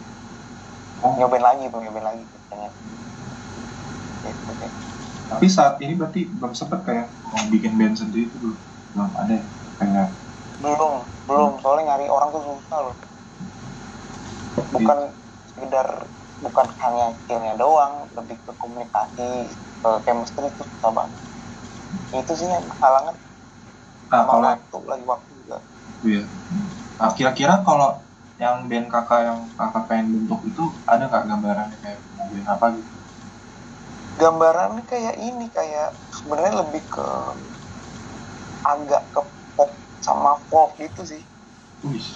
[0.97, 1.13] Oh.
[1.13, 2.37] nyobain lagi punya band lagi gitu,
[4.25, 4.51] gitu.
[5.29, 8.57] tapi saat ini berarti belum sempet kayak mau bikin band sendiri itu belum
[8.97, 9.45] belum ada ya?
[9.77, 10.07] kayak
[10.57, 10.95] belum
[11.27, 11.51] belum.
[11.61, 12.95] Soalnya nyari orang tuh susah loh.
[14.73, 14.97] Bukan
[15.47, 15.87] sekedar
[16.37, 21.21] bukan hanya skillnya doang lebih ke komunikasi ke chemistry itu susah banget.
[22.13, 23.15] Itu sih yang halangan
[24.07, 25.57] nah sama kalau waktu lagi waktu juga.
[26.05, 26.23] Iya.
[26.97, 31.99] Nah, kira-kira kalau yang band kakak yang kakak pengen bentuk itu ada nggak gambarannya kayak
[32.15, 32.97] mau band apa gitu?
[34.17, 37.05] gambarannya kayak ini kayak sebenarnya lebih ke
[38.65, 39.21] agak ke
[40.07, 41.19] sama folk gitu sih.
[41.83, 42.07] Wih,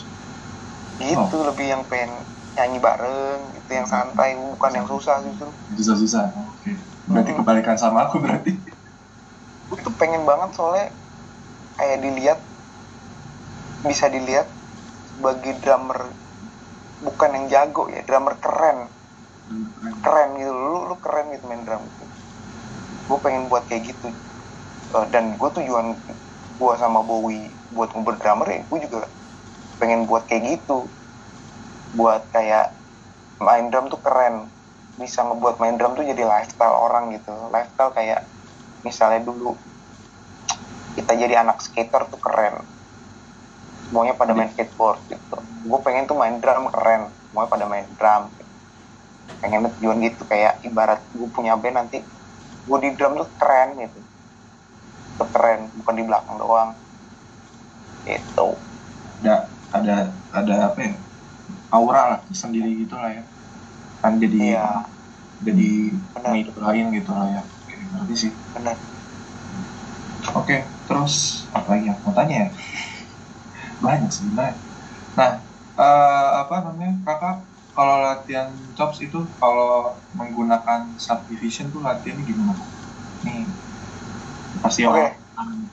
[1.02, 2.24] gitu lebih yang pengen
[2.56, 6.26] nyanyi bareng gitu yang santai bukan yang susah justru susah-susah.
[6.56, 6.72] Oke.
[7.08, 8.54] Berarti kebalikan sama aku berarti.
[9.72, 10.92] gue tuh pengen banget soalnya
[11.80, 12.40] kayak dilihat
[13.88, 14.52] bisa dilihat
[15.08, 16.12] sebagai drummer
[17.02, 18.92] bukan yang jago ya drummer keren.
[20.04, 20.30] Keren.
[20.36, 20.52] Gitu.
[20.52, 21.88] Lu lu keren gitu main drum.
[23.08, 24.12] Gue pengen buat kayak gitu.
[24.92, 25.96] Eh, dan gue tujuan
[26.62, 29.10] gue sama Bowie buat nguber drummer ya gue juga
[29.82, 30.86] pengen buat kayak gitu.
[31.98, 32.70] Buat kayak
[33.42, 34.46] main drum tuh keren.
[35.02, 37.34] Bisa ngebuat main drum tuh jadi lifestyle orang gitu.
[37.50, 38.22] Lifestyle kayak
[38.86, 39.58] misalnya dulu
[40.94, 42.62] kita jadi anak skater tuh keren.
[43.90, 45.38] Semuanya pada main skateboard gitu.
[45.66, 47.10] Gue pengen tuh main drum keren.
[47.34, 48.30] Semuanya pada main drum.
[49.42, 52.06] Pengen tujuan gitu kayak ibarat gue punya band nanti
[52.62, 54.01] gue di drum tuh keren gitu
[55.22, 56.70] tuh keren bukan di belakang doang
[58.06, 58.48] itu
[59.22, 59.36] Ada
[59.78, 59.96] ada
[60.34, 60.94] ada apa ya?
[61.76, 63.24] Aura lah sendiri gitu lah ya.
[64.02, 64.66] Kan jadi iya
[65.48, 65.64] jadi
[66.16, 66.32] Benar.
[66.34, 67.42] ngidolain gitu lah ya.
[67.94, 68.32] Berarti sih.
[68.56, 68.78] bener
[70.38, 71.14] Oke, terus
[71.52, 72.48] apa lagi yang mau tanya ya?
[73.84, 74.56] Banyak sebenarnya.
[75.20, 75.32] Nah,
[75.80, 77.36] eh, apa namanya kakak
[77.76, 79.72] kalau latihan chops itu kalau
[80.20, 82.54] menggunakan subdivision tuh latihannya gimana?
[84.72, 85.04] Pasti Oke.
[85.36, 85.68] orang.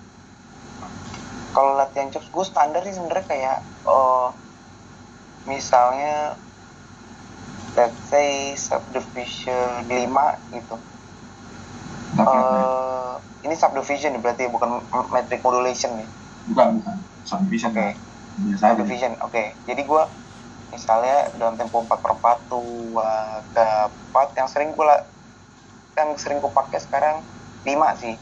[1.54, 4.28] Kalau latihan chops gue standar sih sebenarnya kayak eh,
[5.46, 6.34] misalnya
[7.78, 10.76] let's say subdivision 5 gitu.
[12.18, 12.58] Latihannya.
[12.58, 13.14] Eh,
[13.46, 14.82] ini subdivision berarti bukan
[15.14, 16.08] metric modulation nih.
[16.50, 16.96] Bukan bukan.
[17.22, 17.70] Subdivision.
[17.70, 17.94] Biasa
[18.66, 18.70] aja.
[18.74, 19.42] subdivision oke.
[19.62, 20.02] Jadi gue
[20.74, 22.98] misalnya dalam tempo 4 per 4 tuh
[23.54, 23.66] ke
[24.10, 24.84] 4 yang sering gue
[25.94, 27.22] yang sering gue pakai sekarang
[27.62, 28.18] 5 sih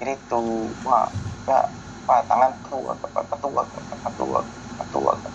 [0.00, 0.74] jadi tuh.
[0.86, 1.06] Wah
[1.48, 1.60] ya
[2.04, 3.62] pak tangan tuh ke pat tuh ke
[4.02, 5.28] pat tuh ke pat tuh ke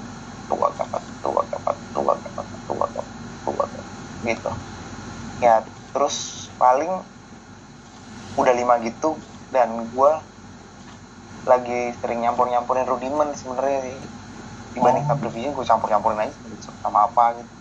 [0.48, 3.00] tuh ke pat tuh ke pat tuh ke pat tuh ke
[3.46, 3.80] tuh ke
[4.28, 4.52] gitu
[5.40, 5.64] ya
[5.96, 6.92] terus paling
[8.38, 10.12] udah lima gitu dan gue
[11.48, 14.00] lagi sering nyampur nyampurin rudiment sebenarnya sih.
[14.76, 15.10] Dibanding Oh.
[15.10, 16.38] subdivision gue campur campurin aja
[16.84, 17.54] sama apa gitu.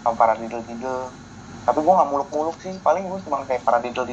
[0.00, 1.12] Sama paradiddle diddle
[1.64, 2.80] tapi gue nggak muluk muluk sih.
[2.80, 4.06] Paling gue cuma kayak paradiddle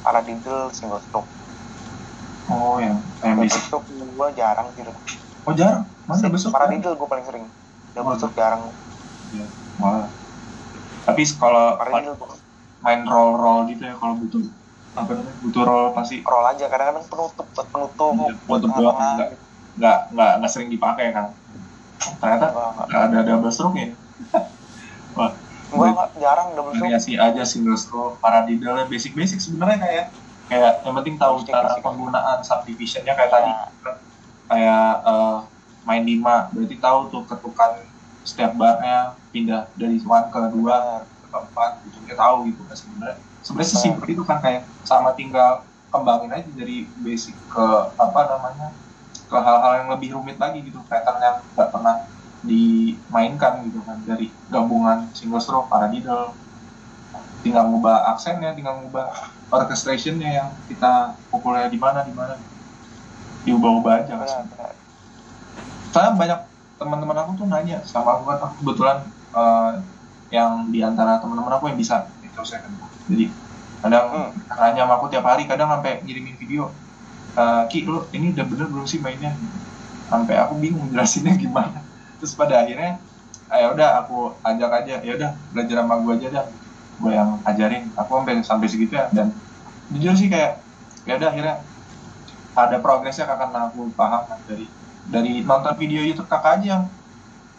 [0.00, 1.30] diddle paradiddle single stroke
[2.50, 3.62] Oh yang yang basic.
[3.62, 4.82] stroke gue jarang sih
[5.46, 6.50] Oh jarang, mana besok?
[6.52, 7.44] paradiddle gue paling sering
[7.94, 8.18] double Oh.
[8.18, 8.62] stroke jarang
[9.30, 9.46] Ya,
[9.78, 10.10] malah.
[11.06, 11.78] Tapi kalau
[12.80, 14.42] main roll roll gitu ya kalau butuh
[14.96, 18.96] apa namanya butuh roll pasti roll aja kadang-kadang penutup buat penutup Iya, buat penutup doang,
[18.98, 19.28] enggak.
[19.78, 21.26] nggak nggak nggak sering dipakai kan.
[22.20, 23.88] Ternyata Enggak, nggak ada double stroke ya.
[25.70, 30.06] Gue jarang double stroke variasi aja single stroke, paradiddle basic basic sebenarnya kayak
[30.50, 31.82] kayak yang penting tahu Basic, cara basic.
[31.86, 33.52] penggunaan subdivisionnya kayak tadi.
[33.54, 33.92] Ya,
[34.50, 35.36] kayak eh,
[35.86, 37.70] main 5 berarti tahu tuh ketukan
[38.26, 41.96] setiap barnya pindah dari one ke dua ke empat gitu.
[42.04, 43.18] Dia tahu gitu kan sebenarnya.
[43.40, 47.66] Sebenarnya sesimpel itu kan kayak sama tinggal kembangin aja dari basic ke
[47.96, 48.68] apa namanya
[49.30, 50.82] ke hal-hal yang lebih rumit lagi gitu.
[50.90, 51.94] Pattern yang nggak pernah
[52.40, 56.32] dimainkan gitu kan dari gabungan single stroke paradiddle.
[57.40, 59.08] Tinggal ngubah aksennya tinggal ngubah
[59.48, 62.36] orchestrationnya yang kita pukulnya di mana di mana.
[63.44, 64.44] Diubah-ubah aja benar.
[65.90, 66.46] saya banyak
[66.78, 68.98] teman-teman aku tuh nanya sama aku kan aku kebetulan
[69.34, 69.72] eh,
[70.30, 72.06] yang di antara teman-teman aku yang bisa.
[72.22, 72.72] Itu saya kan.
[73.10, 73.26] Jadi
[73.80, 74.30] kadang Hmm.
[74.60, 76.70] nanya sama aku tiap hari kadang sampai ngirimin video
[77.34, 79.34] "Eh, ki lu ini udah bener belum sih mainnya?
[80.06, 81.89] Sampai aku bingung jelasinnya gimana
[82.20, 83.00] terus pada akhirnya
[83.48, 84.94] ah, ya udah aku ajak aja.
[85.00, 86.46] Ya udah belajar sama gue aja dah.
[87.00, 87.88] Gue yang ajarin.
[87.96, 89.32] Aku sampai sampai segitu ya dan
[89.90, 90.62] jujur sih kayak
[91.08, 91.56] ya udah akhirnya
[92.54, 94.66] ada progresnya karena aku paham kan dari
[95.10, 96.82] dari nonton video YouTube kakak aja yang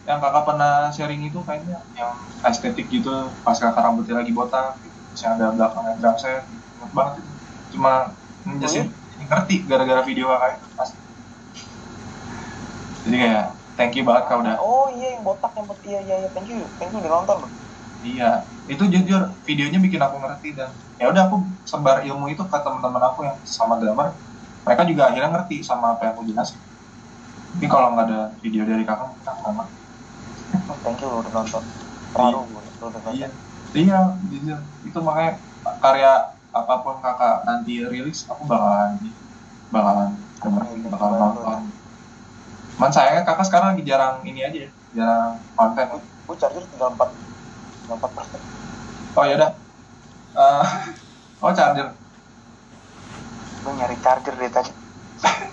[0.05, 4.97] yang kakak pernah sharing itu kayaknya yang estetik gitu pas kakak rambutnya lagi botak gitu.
[5.11, 7.31] terus yang ada belakangnya drum set inget banget itu.
[7.75, 7.93] Cuma
[8.47, 8.87] menjelaskan
[9.21, 10.97] ngerti gara-gara video kakak itu pasti
[13.01, 13.47] jadi kayak
[13.77, 16.57] thank you banget kak udah Oh iya yang botak yang iya iya iya thank you
[16.77, 17.39] thank you udah nonton.
[18.01, 18.25] Iya,
[18.71, 20.69] itu jujur videonya bikin aku ngerti dan
[20.99, 21.37] ya udah aku
[21.71, 24.07] sebar ilmu itu ke teman-teman aku yang sama drummer.
[24.65, 26.61] Mereka juga akhirnya ngerti sama apa yang aku jelasin.
[27.53, 29.81] Tapi kalau nggak ada video dari kakak, nggak ngerti.
[30.83, 31.63] thank you udah nonton.
[32.13, 32.91] Terharu nonton.
[33.15, 33.27] Iya,
[33.77, 33.97] iya,
[34.31, 34.59] jujur.
[34.87, 35.31] Itu makanya
[35.83, 36.11] karya
[36.59, 38.91] apa pun kakak nanti rilis, aku bakalan
[39.75, 40.09] bakalan
[40.43, 41.59] dengerin, bakalan nonton.
[42.81, 46.01] Cuman sayangnya kakak sekarang lagi jarang ini aja, ya, jarang konten.
[46.01, 47.13] Gue charger tinggal empat
[47.85, 48.41] tinggal empat persen.
[49.13, 49.51] Oh ya udah.
[50.33, 50.65] Eh,
[51.45, 51.93] oh charger.
[53.61, 54.73] Gue nyari charger dari tadi.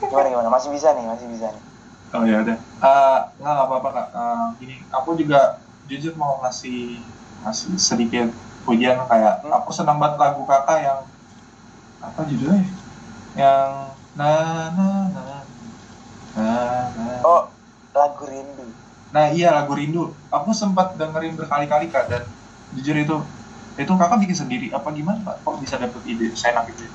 [0.09, 1.63] Gimana gimana masih bisa nih masih bisa nih.
[2.17, 2.57] Oh ya udah.
[2.57, 4.09] Eh, nggak nggak apa-apa kak.
[4.09, 7.05] Eh, gini, aku juga jujur mau ngasih
[7.45, 8.33] ngasih sedikit
[8.65, 9.53] pujian kayak Hmm.
[9.53, 11.05] aku senang banget lagu kakak yang
[12.01, 12.65] apa judulnya?
[13.37, 13.69] Yang
[14.17, 14.33] na
[14.73, 15.08] na
[17.25, 17.43] Oh
[17.95, 18.65] lagu rindu.
[19.11, 20.15] Nah iya lagu rindu.
[20.31, 22.23] Aku sempat dengerin berkali-kali kak dan
[22.77, 23.17] jujur itu
[23.79, 25.37] itu kakak bikin sendiri apa gimana pak?
[25.43, 26.87] Kok bisa dapet ide seenak itu?
[26.87, 26.91] ya?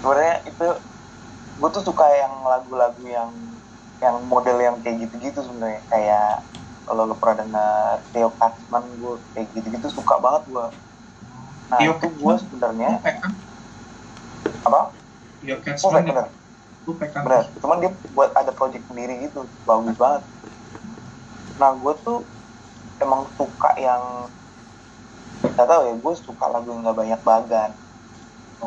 [0.00, 0.66] Sebenarnya itu
[1.54, 3.30] gue tuh suka yang lagu-lagu yang
[4.02, 6.42] yang model yang kayak gitu-gitu sebenarnya kayak
[6.84, 10.66] kalau lo pernah dengar Theo Katzman gue kayak gitu-gitu suka banget gue.
[11.72, 12.90] Nah Theo itu gue sebenarnya
[14.64, 14.80] apa?
[14.92, 16.12] Oh Katzman ya.
[16.12, 16.43] bener
[16.84, 17.24] Kan?
[17.24, 17.44] bener.
[17.64, 19.48] Cuman dia buat ada project sendiri gitu.
[19.64, 20.28] Bagus banget.
[21.56, 22.28] Nah gue tuh
[23.00, 24.28] emang suka yang
[25.44, 27.70] nggak tahu ya gue suka lagu yang nggak banyak bagan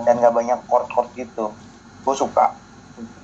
[0.05, 1.61] dan nggak banyak chord-chord gitu.
[2.01, 2.57] Gue suka.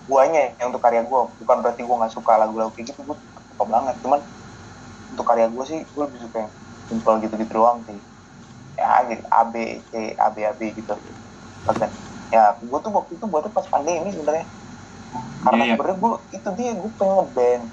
[0.06, 3.02] Guanya yang untuk karya gue bukan berarti gue nggak suka lagu-lagu kayak gitu.
[3.02, 3.98] Gue suka banget.
[4.06, 4.22] Cuman
[5.10, 6.52] untuk karya gue sih gue lebih suka yang
[6.86, 8.06] simple gitu-gitu doang sih.
[8.78, 10.94] Ya gitu A B C A B A B gitu.
[11.66, 11.98] Bagan
[12.34, 14.50] ya gue tuh waktu itu buatnya pas pandemi sebenarnya
[15.43, 15.74] karena Iya, iya.
[15.76, 17.64] sebenarnya gue itu dia gue pengen ngeband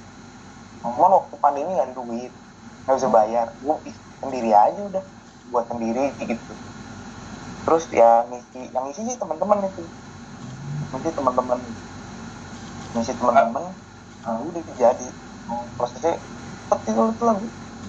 [0.82, 2.32] cuman waktu pandemi nggak ada duit
[2.84, 3.46] nggak bisa bayar.
[3.64, 3.76] Gue
[4.22, 5.04] sendiri aja udah
[5.52, 6.52] buat sendiri gitu.
[7.64, 9.82] Terus ya ngisi yang ngisi sih teman-teman itu.
[10.90, 11.60] Ngisi teman-teman
[12.94, 13.64] ngisi teman-teman
[14.22, 15.08] nah, udah jadi.
[15.50, 15.64] Oh.
[15.78, 16.12] prosesnya
[16.70, 17.02] cepet itu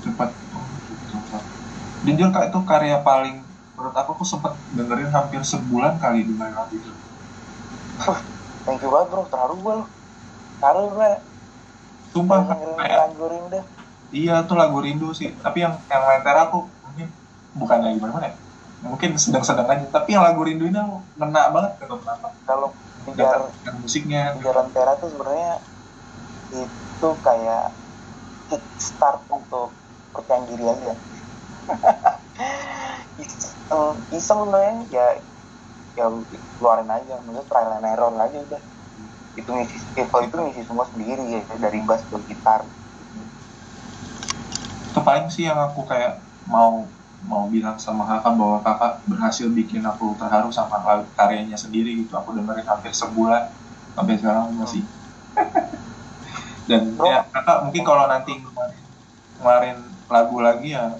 [0.03, 1.15] cepat Oh, gitu.
[2.05, 3.35] jujur kak itu karya paling
[3.75, 6.91] menurut aku aku sempet dengerin hampir sebulan kali dengerin lagu itu
[8.66, 9.24] thank you banget bro.
[9.28, 9.86] Terharu gue lu.
[10.62, 11.09] Terharu gue
[12.12, 12.43] sumpah
[12.76, 13.59] lagu rindu
[14.12, 15.32] iya tuh lagu rindu sih.
[15.39, 17.07] Tapi yang yang lenter aku mungkin
[17.55, 18.36] bukannya gimana ya.
[18.84, 19.86] Mungkin sedang-sedang aja.
[19.89, 20.80] Tapi yang lagu rindu ini
[21.16, 22.28] ngena banget gak tau kenapa.
[22.45, 22.70] Kalau
[23.18, 25.57] dan musiknya Jalan Tera tuh sebenarnya
[26.53, 27.66] itu kayak
[28.51, 29.74] kickstart untuk
[30.14, 30.93] percaya diri aja.
[33.24, 34.76] iseng, iseng sebenarnya.
[34.91, 35.05] Ya
[35.97, 36.07] ya
[36.57, 38.61] keluarin aja, maksudnya trial and error aja udah.
[39.35, 42.63] Itu ngisi, Evo itu ngisi semua sendiri ya, dari bass ke gitar.
[44.91, 46.19] itu paling sih yang aku kayak
[46.51, 46.83] mau
[47.23, 50.83] mau bilang sama kakak bahwa kakak berhasil bikin aku terharu sama
[51.15, 53.47] karyanya sendiri gitu aku dengerin hampir sebulan
[53.95, 54.83] sampai sekarang masih
[56.69, 58.35] dan ya kakak mungkin kalau nanti
[59.39, 59.79] ngeluarin
[60.11, 60.99] lagu lagi ya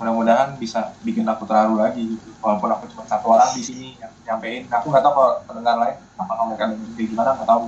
[0.00, 2.32] mudah-mudahan bisa bikin aku terharu lagi gitu.
[2.40, 4.64] Walaupun aku cuma satu orang di sini yang nyampein.
[4.72, 7.64] Aku nggak tahu kalau pendengar lain apakah mereka dengerin kayak gimana nggak tahu.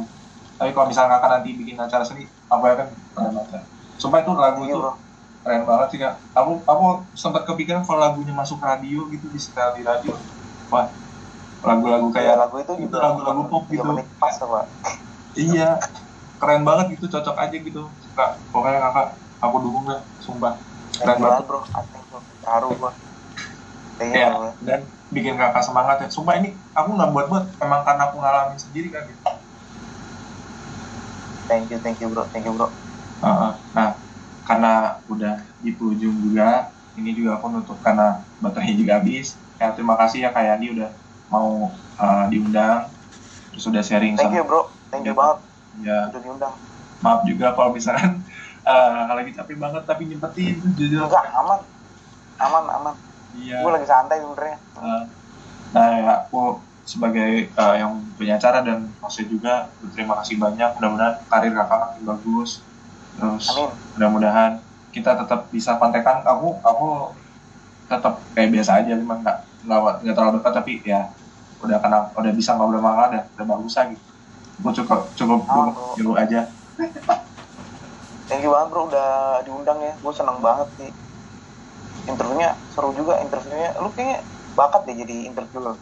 [0.56, 3.58] Tapi kalau misalnya kakak nanti bikin acara seni aku yakin pada baca
[4.00, 4.80] sumpah itu lagu Iya itu
[5.42, 6.14] keren banget sih kak.
[6.38, 6.84] Aku aku
[7.18, 10.14] sempat kepikiran kalau lagunya masuk radio gitu di setel di radio.
[10.72, 10.88] Wah
[11.62, 13.86] lagu-lagu kayak kayak lagu itu itu juga lagu-lagu pop gitu.
[14.18, 14.60] pas apa?
[15.38, 15.68] iya
[16.40, 17.82] keren banget gitu cocok aja gitu.
[18.16, 19.06] Kak pokoknya kakak
[19.42, 20.54] aku dukung deh sumpah
[20.98, 21.44] keren banget.
[21.48, 21.60] bro,
[22.42, 22.92] terharu gua.
[24.02, 24.80] Iya, ya dan
[25.12, 26.08] bikin kakak semangat ya.
[26.10, 27.44] Sumpah ini aku nggak buat buat.
[27.62, 29.22] Emang karena aku ngalamin sendiri kan gitu.
[31.46, 32.72] Thank you, thank you bro, thank you bro.
[33.22, 33.52] Heeh.
[33.70, 33.94] nah
[34.42, 39.38] karena udah di ujung juga ini juga aku nutup karena baterainya juga habis.
[39.62, 40.90] Ya terima kasih ya kayak Yandi udah
[41.30, 41.70] mau
[42.00, 42.90] uh, diundang.
[43.54, 45.38] Terus udah sharing Thank sama you bro, thank you banget.
[45.84, 46.10] Ya.
[46.10, 46.54] Udah diundang.
[47.02, 48.22] Maaf juga kalau misalkan
[48.62, 51.06] eh, lagi capek banget tapi nyempetin jujur.
[51.06, 51.60] Enggak aman.
[52.42, 52.94] Aman aman.
[53.38, 53.64] Iya.
[53.64, 55.02] Gue lagi santai sebenarnya Eh,
[55.72, 60.70] nah ya aku sebagai eh, yang punya acara dan maksudnya juga berterima kasih banyak.
[60.78, 62.50] Mudah-mudahan karir kakak makin bagus.
[63.16, 63.44] Terus
[63.96, 64.52] mudah-mudahan
[64.92, 66.20] kita tetap bisa kontekan.
[66.26, 66.88] Aku aku
[67.88, 69.36] tetap kayak biasa aja cuma nggak
[69.68, 71.00] nggak nggak terlalu dekat tapi ya
[71.62, 74.02] udah kenal udah bisa ngobrol sama kakak udah udah bagus lah gitu
[74.62, 76.40] aku cukup cukup Oh, cukup dulu aja
[78.32, 79.06] thank you banget bro udah
[79.46, 79.92] diundang ya.
[80.04, 80.90] Gue seneng banget sih.
[82.10, 83.70] Interviewnya seru juga interviewnya.
[83.82, 84.18] Lu kayaknya
[84.58, 85.74] bakat deh jadi interviewer.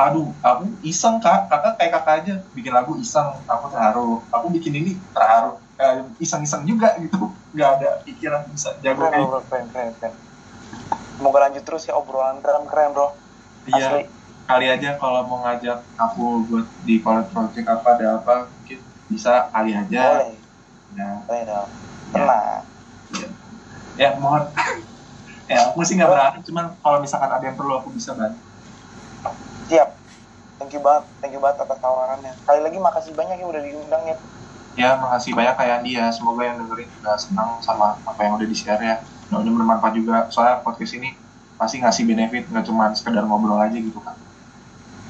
[0.00, 1.46] Aduh aku iseng kak.
[1.52, 4.26] Kakak kayak kakak aja bikin lagu iseng aku terharu.
[4.32, 7.42] Aku bikin ini terharu Eh, iseng-iseng juga gitu.
[7.50, 10.14] Nggak ada pikiran bisa jago keren kayak bro keren keren keren.
[11.16, 13.06] Semoga lanjut terus ya obrolan keren keren bro.
[13.66, 13.88] Iya
[14.48, 18.78] kali aja kalau mau ngajak aku buat di project apa ada apa mungkin
[19.10, 20.02] bisa kali aja.
[20.02, 20.41] Boleh
[20.92, 21.68] nah boleh dong
[22.12, 22.62] tenang
[23.96, 24.48] ya mohon.
[25.50, 28.40] Ya aku sih nggak berani cuman kalau misalkan ada yang perlu aku bisa bantu.
[29.68, 29.88] Siap.
[30.56, 32.32] Thank you banget thank you banget atas tawarannya.
[32.48, 34.16] Kali lagi makasih banyak ya udah diundang ya.
[34.72, 36.08] Ya makasih banyak kayak Andi ya.
[36.08, 38.96] Semoga yang dengerin juga senang sama apa yang udah di share ya.
[39.28, 40.16] Mudah bermanfaat juga.
[40.32, 41.12] Soalnya podcast ini
[41.60, 44.18] pasti ngasih benefit nggak cuma sekedar ngobrol aja gitu kan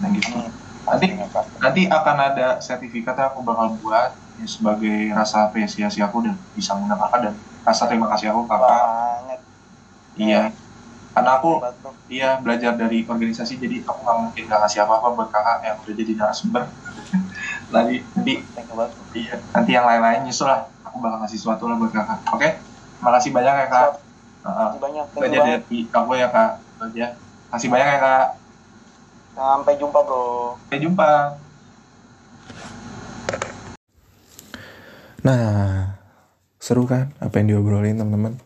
[0.03, 0.35] nah gitu.
[0.37, 0.53] Amin.
[0.85, 1.55] Nanti- pasti.
[1.63, 6.73] nanti akan ada sertifikat yang aku bakal buat ya, sebagai rasa apresiasi aku dan bisa
[6.77, 9.41] mengundang kakak dan rasa terima kasih aku kakak banget.
[10.17, 10.43] Iya.
[11.13, 15.29] Karena aku Banget, iya belajar dari organisasi jadi aku nggak mungkin nggak ngasih apa-apa buat
[15.29, 16.63] kakak yang udah jadi narasumber.
[17.73, 18.33] Nanti nanti
[19.17, 22.21] iya nanti yang lain-lain nyusul lah aku bakal ngasih sesuatu lah buat kakak.
[22.33, 22.49] Oke?
[23.01, 23.91] Makasih banyak ya kak.
[24.45, 25.05] Makasih banyak.
[25.17, 26.51] Banget dari aku ya kak.
[26.83, 27.07] Aja
[27.53, 28.27] kasih banyak ya kak.
[29.33, 30.57] Sampai jumpa bro.
[30.69, 31.09] Sampai jumpa
[35.23, 36.03] Nah,
[36.59, 38.43] seru kan apa yang diobrolin teman-teman?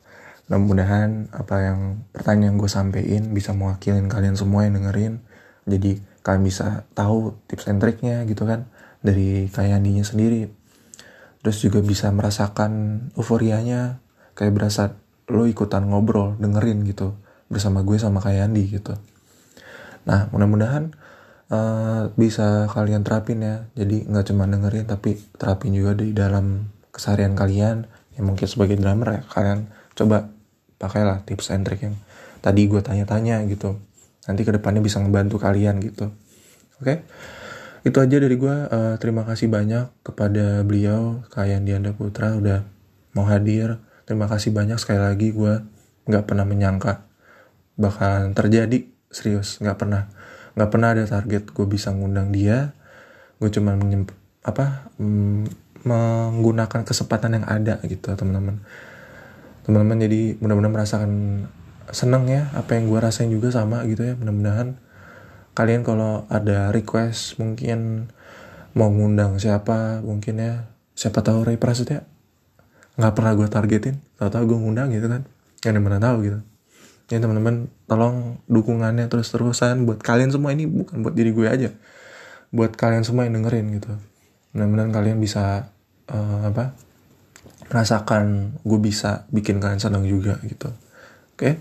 [0.46, 5.24] Mudah-mudahan apa yang pertanyaan gue sampein bisa mewakilin kalian semua yang dengerin.
[5.64, 8.68] Jadi kalian bisa tahu tips and triknya gitu kan
[9.00, 10.52] dari kayak Andinya sendiri.
[11.40, 13.98] Terus juga bisa merasakan euforianya
[14.36, 14.94] kayak berasa
[15.32, 17.16] lo ikutan ngobrol dengerin gitu
[17.48, 18.94] bersama gue sama kayak Andi gitu.
[20.06, 20.94] Nah, mudah-mudahan
[21.50, 23.56] eh, bisa kalian terapin ya.
[23.74, 27.86] Jadi nggak cuma dengerin tapi terapin juga di dalam keseharian kalian.
[28.16, 30.32] Ya mungkin sebagai drummer ya kalian coba
[30.80, 31.96] pakailah tips and trick yang
[32.40, 33.76] tadi gue tanya-tanya gitu.
[34.26, 36.10] Nanti ke depannya bisa ngebantu kalian gitu.
[36.82, 37.06] Oke?
[37.86, 38.54] Itu aja dari gue.
[38.66, 42.66] Eh, terima kasih banyak kepada beliau kayak Dianda Putra udah
[43.14, 43.78] mau hadir.
[44.06, 45.76] Terima kasih banyak sekali lagi gue
[46.06, 47.02] nggak pernah menyangka
[47.76, 50.08] bakal terjadi serius nggak pernah
[50.56, 52.72] nggak pernah ada target gue bisa ngundang dia.
[53.36, 53.76] Gue cuma
[54.40, 55.42] apa mm,
[55.84, 58.64] menggunakan kesempatan yang ada gitu teman-teman.
[59.68, 61.12] Teman-teman jadi mudah-mudahan merasakan
[61.92, 64.80] seneng ya apa yang gue rasain juga sama gitu ya mudah-mudahan.
[65.52, 68.10] Kalian kalau ada request mungkin
[68.76, 70.52] mau ngundang siapa mungkin ya
[70.96, 72.08] siapa tahu Ray Prasetya.
[72.96, 75.28] Nggak pernah gue targetin tahu-tahu gue ngundang gitu kan.
[75.60, 76.40] Yang mana tahu gitu
[77.06, 80.50] ya teman-teman tolong dukungannya terus-terusan buat kalian semua.
[80.54, 81.70] Ini bukan buat diri gue aja.
[82.50, 83.92] Buat kalian semua yang dengerin gitu.
[84.54, 85.70] Mudah-mudahan kalian bisa
[86.10, 86.74] eh, apa
[87.66, 90.70] merasakan gue bisa bikin kalian senang juga gitu.
[91.34, 91.58] Oke?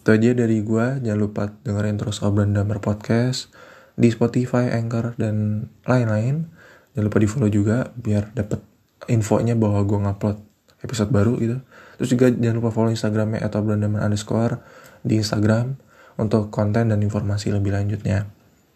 [0.00, 0.86] Itu aja dari gue.
[1.04, 3.52] Jangan lupa dengerin terus obrolan damar podcast
[3.96, 6.48] di Spotify, Anchor dan lain-lain.
[6.92, 8.60] Jangan lupa di follow juga biar dapet
[9.08, 10.38] infonya bahwa gue ngupload
[10.84, 11.58] episode baru gitu
[11.96, 14.60] terus juga jangan lupa follow instagramnya atau obrolan underscore
[15.02, 15.76] di Instagram
[16.16, 18.28] untuk konten dan informasi lebih lanjutnya.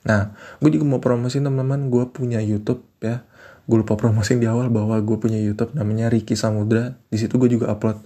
[0.07, 3.27] Nah gue juga mau promosiin teman-teman gue punya YouTube ya.
[3.67, 6.95] Gue lupa promosiin di awal bahwa gue punya YouTube namanya Ricky Samudra.
[7.11, 7.99] Di situ gue juga upload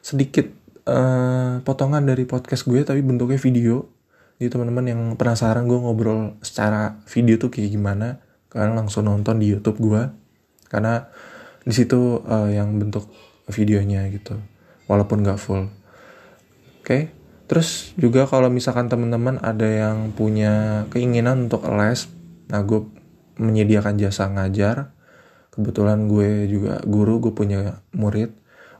[0.00, 0.48] sedikit
[0.88, 3.88] eh, potongan dari podcast gue tapi bentuknya video.
[4.40, 8.18] Jadi teman-teman yang penasaran gue ngobrol secara video tuh kayak gimana
[8.50, 10.10] kalian langsung nonton di YouTube gue
[10.70, 11.10] karena
[11.62, 13.06] di situ eh, yang bentuk
[13.48, 14.40] videonya gitu
[14.88, 15.68] walaupun nggak full.
[16.80, 17.12] Oke
[17.44, 22.08] terus juga kalau misalkan teman-teman ada yang punya keinginan untuk les
[22.48, 22.86] nah gue
[23.40, 24.94] menyediakan jasa ngajar.
[25.54, 28.34] Kebetulan gue juga guru gue punya murid.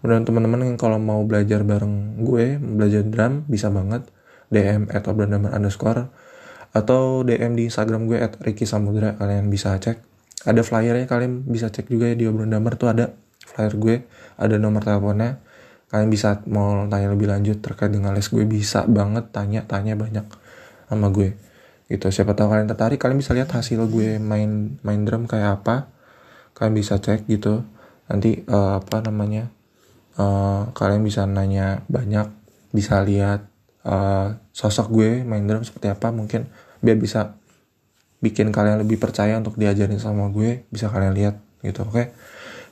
[0.04, 4.04] Dan teman-teman yang kalau mau belajar bareng gue belajar drum bisa banget.
[4.52, 6.12] DM atau obrolan underscore
[6.74, 10.02] atau DM di Instagram gue at Ricky Samudra kalian bisa cek.
[10.44, 13.14] Ada flyernya kalian bisa cek juga ya di obrolan damar tuh ada
[13.46, 13.96] flyer gue
[14.40, 15.42] ada nomor teleponnya
[15.94, 20.26] kalian bisa mau tanya lebih lanjut terkait dengan les gue bisa banget tanya tanya banyak
[20.90, 21.38] sama gue
[21.86, 25.92] gitu siapa tahu kalian tertarik kalian bisa lihat hasil gue main main drum kayak apa
[26.56, 27.62] kalian bisa cek gitu
[28.08, 29.52] nanti uh, apa namanya
[30.16, 32.26] uh, kalian bisa nanya banyak
[32.74, 33.46] bisa lihat
[33.84, 36.48] uh, sosok gue main drum seperti apa mungkin
[36.80, 37.36] biar bisa
[38.24, 42.06] bikin kalian lebih percaya untuk diajarin sama gue bisa kalian lihat gitu oke okay?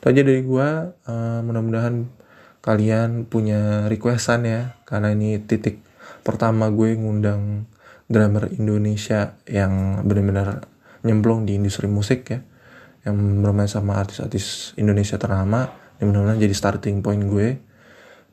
[0.03, 0.69] Itu aja dari gue
[1.07, 2.11] uh, mudah-mudahan
[2.59, 5.79] kalian punya requestan ya karena ini titik
[6.27, 7.71] pertama gue ngundang
[8.11, 10.67] drummer Indonesia yang benar-benar
[11.07, 12.43] nyemplung di industri musik ya
[13.07, 13.15] yang
[13.47, 15.71] bermain sama artis-artis Indonesia ternama
[16.03, 17.63] yang benar-benar jadi starting point gue.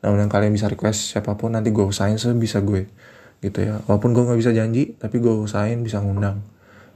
[0.03, 2.91] Namun yang kalian bisa request siapa pun nanti gue usahain sebisa gue
[3.39, 3.79] gitu ya.
[3.87, 6.43] Walaupun gue nggak bisa janji tapi gue usahain bisa ngundang.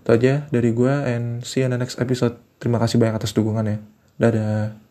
[0.03, 2.36] Itu aja dari gue and see you in the next episode.
[2.59, 4.84] Terima kasih banyak atas dukungannya dadah